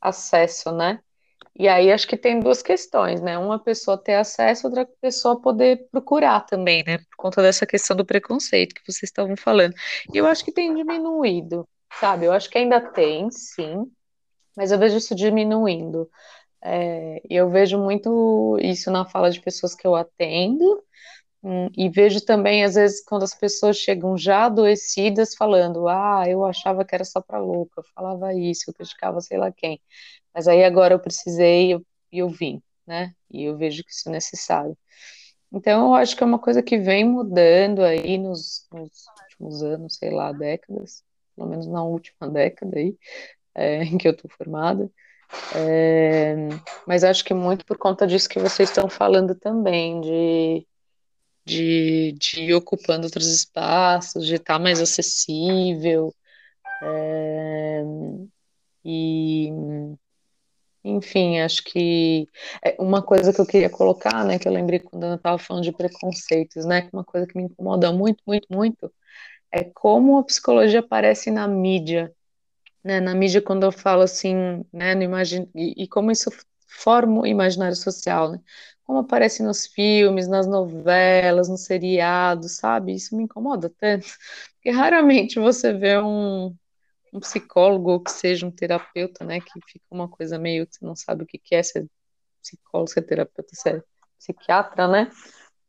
acesso, 0.00 0.72
né? 0.72 1.00
E 1.56 1.68
aí 1.68 1.92
acho 1.92 2.08
que 2.08 2.16
tem 2.16 2.40
duas 2.40 2.62
questões, 2.62 3.20
né? 3.20 3.38
Uma 3.38 3.58
pessoa 3.58 3.96
ter 3.96 4.14
acesso, 4.14 4.66
outra 4.66 4.88
pessoa 5.00 5.40
poder 5.40 5.86
procurar 5.90 6.40
também, 6.40 6.82
né? 6.84 6.98
Por 6.98 7.16
conta 7.16 7.42
dessa 7.42 7.64
questão 7.64 7.96
do 7.96 8.04
preconceito 8.04 8.74
que 8.74 8.82
vocês 8.82 9.04
estavam 9.04 9.36
falando. 9.36 9.72
E 10.12 10.18
eu 10.18 10.26
acho 10.26 10.44
que 10.44 10.50
tem 10.52 10.74
diminuído, 10.74 11.66
sabe? 12.00 12.26
Eu 12.26 12.32
acho 12.32 12.50
que 12.50 12.58
ainda 12.58 12.80
tem, 12.80 13.30
sim, 13.30 13.86
mas 14.56 14.72
eu 14.72 14.78
vejo 14.78 14.96
isso 14.96 15.14
diminuindo. 15.14 16.10
É, 16.62 17.20
eu 17.30 17.50
vejo 17.50 17.78
muito 17.78 18.58
isso 18.60 18.90
na 18.90 19.04
fala 19.04 19.30
de 19.30 19.40
pessoas 19.40 19.74
que 19.74 19.86
eu 19.86 19.94
atendo, 19.94 20.82
hum, 21.44 21.68
e 21.76 21.88
vejo 21.88 22.20
também, 22.24 22.64
às 22.64 22.74
vezes, 22.74 23.04
quando 23.04 23.22
as 23.24 23.34
pessoas 23.34 23.76
chegam 23.76 24.16
já 24.18 24.46
adoecidas, 24.46 25.34
falando: 25.36 25.88
Ah, 25.88 26.24
eu 26.28 26.44
achava 26.44 26.84
que 26.84 26.94
era 26.94 27.04
só 27.04 27.20
para 27.20 27.38
louca, 27.38 27.80
eu 27.80 27.84
falava 27.94 28.34
isso, 28.34 28.64
eu 28.70 28.74
criticava 28.74 29.20
sei 29.20 29.38
lá 29.38 29.52
quem. 29.52 29.80
Mas 30.34 30.48
aí 30.48 30.64
agora 30.64 30.94
eu 30.94 31.00
precisei 31.00 31.68
e 31.68 31.70
eu, 31.72 31.86
eu 32.12 32.28
vim, 32.28 32.62
né? 32.86 33.14
E 33.30 33.44
eu 33.44 33.56
vejo 33.56 33.84
que 33.84 33.92
isso 33.92 34.08
é 34.08 34.12
necessário. 34.12 34.76
Então, 35.52 35.86
eu 35.88 35.94
acho 35.94 36.16
que 36.16 36.22
é 36.24 36.26
uma 36.26 36.38
coisa 36.38 36.62
que 36.62 36.78
vem 36.78 37.04
mudando 37.04 37.82
aí 37.84 38.18
nos, 38.18 38.66
nos 38.72 39.04
últimos 39.22 39.62
anos, 39.62 39.94
sei 39.96 40.10
lá, 40.10 40.32
décadas, 40.32 41.04
pelo 41.36 41.48
menos 41.48 41.66
na 41.68 41.84
última 41.84 42.28
década 42.28 42.76
aí, 42.76 42.96
é, 43.54 43.84
em 43.84 43.96
que 43.96 44.08
eu 44.08 44.12
estou 44.12 44.30
formada. 44.30 44.90
É, 45.54 46.34
mas 46.86 47.04
acho 47.04 47.24
que 47.24 47.34
muito 47.34 47.64
por 47.64 47.78
conta 47.78 48.06
disso 48.06 48.28
que 48.28 48.38
vocês 48.40 48.68
estão 48.68 48.88
falando 48.88 49.34
também, 49.34 50.00
de, 50.00 50.66
de, 51.44 52.12
de 52.18 52.42
ir 52.42 52.54
ocupando 52.54 53.04
outros 53.06 53.28
espaços, 53.28 54.26
de 54.26 54.36
estar 54.36 54.58
mais 54.58 54.80
acessível. 54.80 56.14
É, 56.82 57.82
e 58.84 59.50
enfim, 60.84 61.40
acho 61.40 61.64
que 61.64 62.28
é 62.62 62.76
uma 62.78 63.02
coisa 63.02 63.32
que 63.32 63.40
eu 63.40 63.46
queria 63.46 63.70
colocar, 63.70 64.22
né, 64.24 64.38
que 64.38 64.46
eu 64.46 64.52
lembrei 64.52 64.78
quando 64.78 65.04
eu 65.06 65.14
estava 65.14 65.38
falando 65.38 65.64
de 65.64 65.72
preconceitos, 65.72 66.66
né, 66.66 66.82
que 66.82 66.90
uma 66.92 67.04
coisa 67.04 67.26
que 67.26 67.36
me 67.36 67.44
incomoda 67.44 67.90
muito, 67.90 68.22
muito, 68.26 68.46
muito, 68.50 68.92
é 69.50 69.64
como 69.64 70.18
a 70.18 70.24
psicologia 70.24 70.80
aparece 70.80 71.30
na 71.30 71.48
mídia, 71.48 72.12
né, 72.82 73.00
na 73.00 73.14
mídia 73.14 73.40
quando 73.40 73.64
eu 73.64 73.72
falo 73.72 74.02
assim, 74.02 74.64
né, 74.72 74.94
no 74.94 75.02
imagine, 75.02 75.48
e, 75.54 75.84
e 75.84 75.88
como 75.88 76.10
isso 76.10 76.30
forma 76.74 77.22
o 77.22 77.26
imaginário 77.26 77.76
social, 77.76 78.32
né, 78.32 78.40
como 78.84 78.98
aparece 79.00 79.42
nos 79.42 79.66
filmes, 79.66 80.28
nas 80.28 80.46
novelas, 80.46 81.48
nos 81.48 81.64
seriados, 81.64 82.52
sabe, 82.56 82.94
isso 82.94 83.16
me 83.16 83.24
incomoda 83.24 83.70
tanto, 83.78 84.06
porque 84.56 84.70
raramente 84.70 85.38
você 85.38 85.72
vê 85.72 85.98
um 85.98 86.54
um 87.14 87.20
psicólogo 87.20 87.92
ou 87.92 88.00
que 88.00 88.10
seja 88.10 88.44
um 88.44 88.50
terapeuta, 88.50 89.24
né? 89.24 89.38
Que 89.40 89.60
fica 89.68 89.84
uma 89.90 90.08
coisa 90.08 90.36
meio 90.36 90.66
que 90.66 90.74
você 90.74 90.84
não 90.84 90.96
sabe 90.96 91.22
o 91.22 91.26
que, 91.26 91.38
que 91.38 91.54
é 91.54 91.62
ser 91.62 91.88
psicólogo, 92.42 92.90
ser 92.90 93.02
terapeuta, 93.02 93.50
ser 93.54 93.84
psiquiatra, 94.18 94.88
né? 94.88 95.10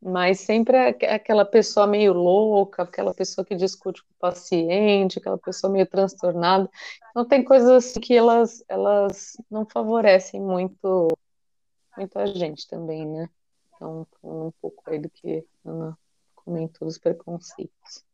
Mas 0.00 0.40
sempre 0.40 0.76
é 0.76 1.14
aquela 1.14 1.44
pessoa 1.44 1.86
meio 1.86 2.12
louca, 2.12 2.82
aquela 2.82 3.14
pessoa 3.14 3.44
que 3.44 3.56
discute 3.56 4.02
com 4.02 4.10
o 4.12 4.18
paciente, 4.18 5.18
aquela 5.18 5.38
pessoa 5.38 5.72
meio 5.72 5.86
transtornada. 5.86 6.70
Então 7.10 7.26
tem 7.26 7.42
coisas 7.42 7.70
assim 7.70 8.00
que 8.00 8.14
elas, 8.14 8.62
elas 8.68 9.36
não 9.50 9.66
favorecem 9.66 10.40
muito, 10.40 11.08
muito 11.96 12.18
a 12.18 12.26
gente 12.26 12.68
também, 12.68 13.06
né? 13.06 13.28
Então, 13.74 14.06
um 14.22 14.52
pouco 14.60 14.82
aí 14.88 14.98
do 14.98 15.10
que 15.10 15.44
Ana 15.64 15.98
comentou 16.34 16.86
dos 16.86 16.98
preconceitos. 16.98 18.04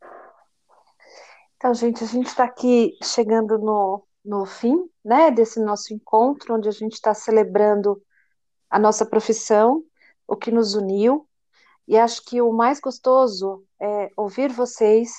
Então, 1.57 1.75
gente, 1.75 2.03
a 2.03 2.07
gente 2.07 2.27
está 2.27 2.45
aqui 2.45 2.97
chegando 3.05 3.59
no, 3.59 4.03
no 4.25 4.47
fim, 4.47 4.89
né, 5.05 5.31
desse 5.31 5.61
nosso 5.61 5.95
encontro, 5.95 6.55
onde 6.55 6.69
a 6.69 6.73
gente 6.73 6.95
está 6.95 7.15
celebrando 7.15 8.03
a 8.69 8.79
nossa 8.79 9.07
profissão, 9.07 9.85
o 10.27 10.35
que 10.35 10.51
nos 10.51 10.75
uniu, 10.75 11.29
e 11.87 11.97
acho 11.99 12.25
que 12.25 12.41
o 12.41 12.53
mais 12.53 12.81
gostoso 12.81 13.65
é 13.81 14.11
ouvir 14.17 14.53
vocês 14.53 15.11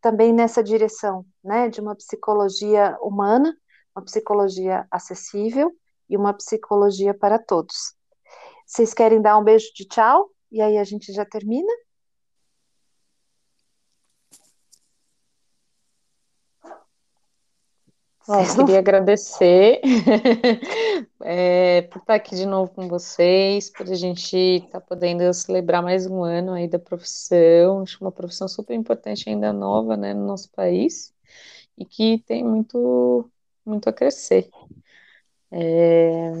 também 0.00 0.32
nessa 0.32 0.62
direção, 0.62 1.24
né, 1.42 1.68
de 1.68 1.80
uma 1.80 1.94
psicologia 1.94 2.96
humana, 3.02 3.54
uma 3.94 4.04
psicologia 4.04 4.86
acessível 4.90 5.70
e 6.08 6.16
uma 6.16 6.32
psicologia 6.32 7.12
para 7.14 7.38
todos. 7.38 7.94
Vocês 8.66 8.94
querem 8.94 9.20
dar 9.20 9.36
um 9.38 9.44
beijo 9.44 9.66
de 9.74 9.86
tchau? 9.86 10.30
E 10.50 10.60
aí 10.60 10.78
a 10.78 10.84
gente 10.84 11.12
já 11.12 11.24
termina? 11.24 11.72
Nossa, 18.28 18.64
queria 18.64 18.78
agradecer 18.78 19.80
é, 21.22 21.82
por 21.82 22.00
estar 22.00 22.14
aqui 22.14 22.34
de 22.36 22.46
novo 22.46 22.70
com 22.72 22.86
vocês, 22.86 23.70
por 23.70 23.88
a 23.88 23.94
gente 23.94 24.36
estar 24.36 24.80
tá 24.80 24.80
podendo 24.80 25.32
celebrar 25.32 25.82
mais 25.82 26.06
um 26.06 26.22
ano 26.22 26.52
aí 26.52 26.68
da 26.68 26.78
profissão, 26.78 27.82
acho 27.82 27.98
uma 28.00 28.12
profissão 28.12 28.46
super 28.46 28.74
importante 28.74 29.28
ainda 29.28 29.52
nova, 29.52 29.96
né, 29.96 30.12
no 30.12 30.26
nosso 30.26 30.50
país, 30.50 31.14
e 31.76 31.84
que 31.84 32.18
tem 32.26 32.44
muito, 32.44 33.28
muito 33.64 33.88
a 33.88 33.92
crescer. 33.92 34.50
É... 35.50 36.32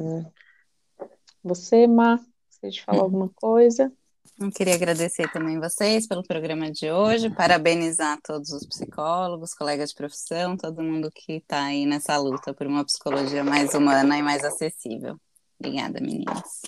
Você, 1.42 1.86
Má, 1.86 2.20
você 2.48 2.68
de 2.68 2.82
falar 2.82 2.98
uhum. 2.98 3.04
alguma 3.04 3.28
coisa? 3.34 3.90
Eu 4.40 4.50
queria 4.50 4.74
agradecer 4.74 5.30
também 5.30 5.60
vocês 5.60 6.08
pelo 6.08 6.22
programa 6.22 6.70
de 6.70 6.90
hoje, 6.90 7.28
parabenizar 7.28 8.18
todos 8.22 8.48
os 8.48 8.66
psicólogos, 8.66 9.52
colegas 9.52 9.90
de 9.90 9.96
profissão, 9.96 10.56
todo 10.56 10.82
mundo 10.82 11.10
que 11.14 11.34
está 11.34 11.64
aí 11.64 11.84
nessa 11.84 12.16
luta 12.16 12.54
por 12.54 12.66
uma 12.66 12.82
psicologia 12.82 13.44
mais 13.44 13.74
humana 13.74 14.16
e 14.16 14.22
mais 14.22 14.42
acessível. 14.42 15.20
Obrigada, 15.58 16.00
meninas. 16.00 16.62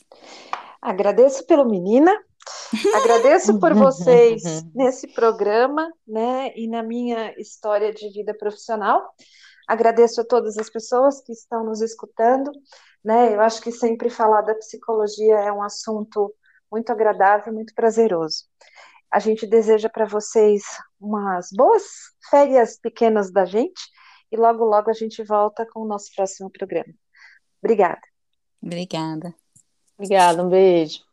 Agradeço 0.83 1.47
pelo 1.47 1.65
menina, 1.65 2.15
agradeço 2.95 3.59
por 3.59 3.73
vocês 3.75 4.43
nesse 4.77 5.09
programa, 5.15 5.91
né, 6.07 6.53
e 6.55 6.69
na 6.69 6.83
minha 6.83 7.33
história 7.41 7.91
de 7.91 8.11
vida 8.11 8.35
profissional. 8.35 9.15
Agradeço 9.67 10.21
a 10.21 10.25
todas 10.27 10.59
as 10.59 10.69
pessoas 10.69 11.23
que 11.23 11.33
estão 11.33 11.65
nos 11.65 11.81
escutando, 11.81 12.53
né? 13.03 13.35
Eu 13.35 13.41
acho 13.41 13.63
que 13.63 13.73
sempre 13.73 14.11
falar 14.11 14.43
da 14.43 14.55
psicologia 14.57 15.37
é 15.37 15.51
um 15.51 15.63
assunto 15.63 16.35
muito 16.73 16.91
agradável, 16.91 17.53
muito 17.53 17.75
prazeroso. 17.75 18.47
A 19.13 19.19
gente 19.19 19.47
deseja 19.47 19.91
para 19.91 20.07
vocês 20.07 20.63
umas 20.99 21.51
boas 21.53 21.85
férias 22.31 22.79
pequenas 22.81 23.31
da 23.31 23.45
gente 23.45 23.83
e 24.33 24.37
logo, 24.37 24.65
logo 24.65 24.89
a 24.89 24.95
gente 24.95 25.23
volta 25.23 25.67
com 25.71 25.81
o 25.81 25.87
nosso 25.87 26.11
próximo 26.17 26.51
programa. 26.51 26.95
Obrigada. 27.63 28.01
Obrigada. 28.63 29.35
Obrigada, 29.99 30.43
um 30.43 30.49
beijo. 30.49 31.05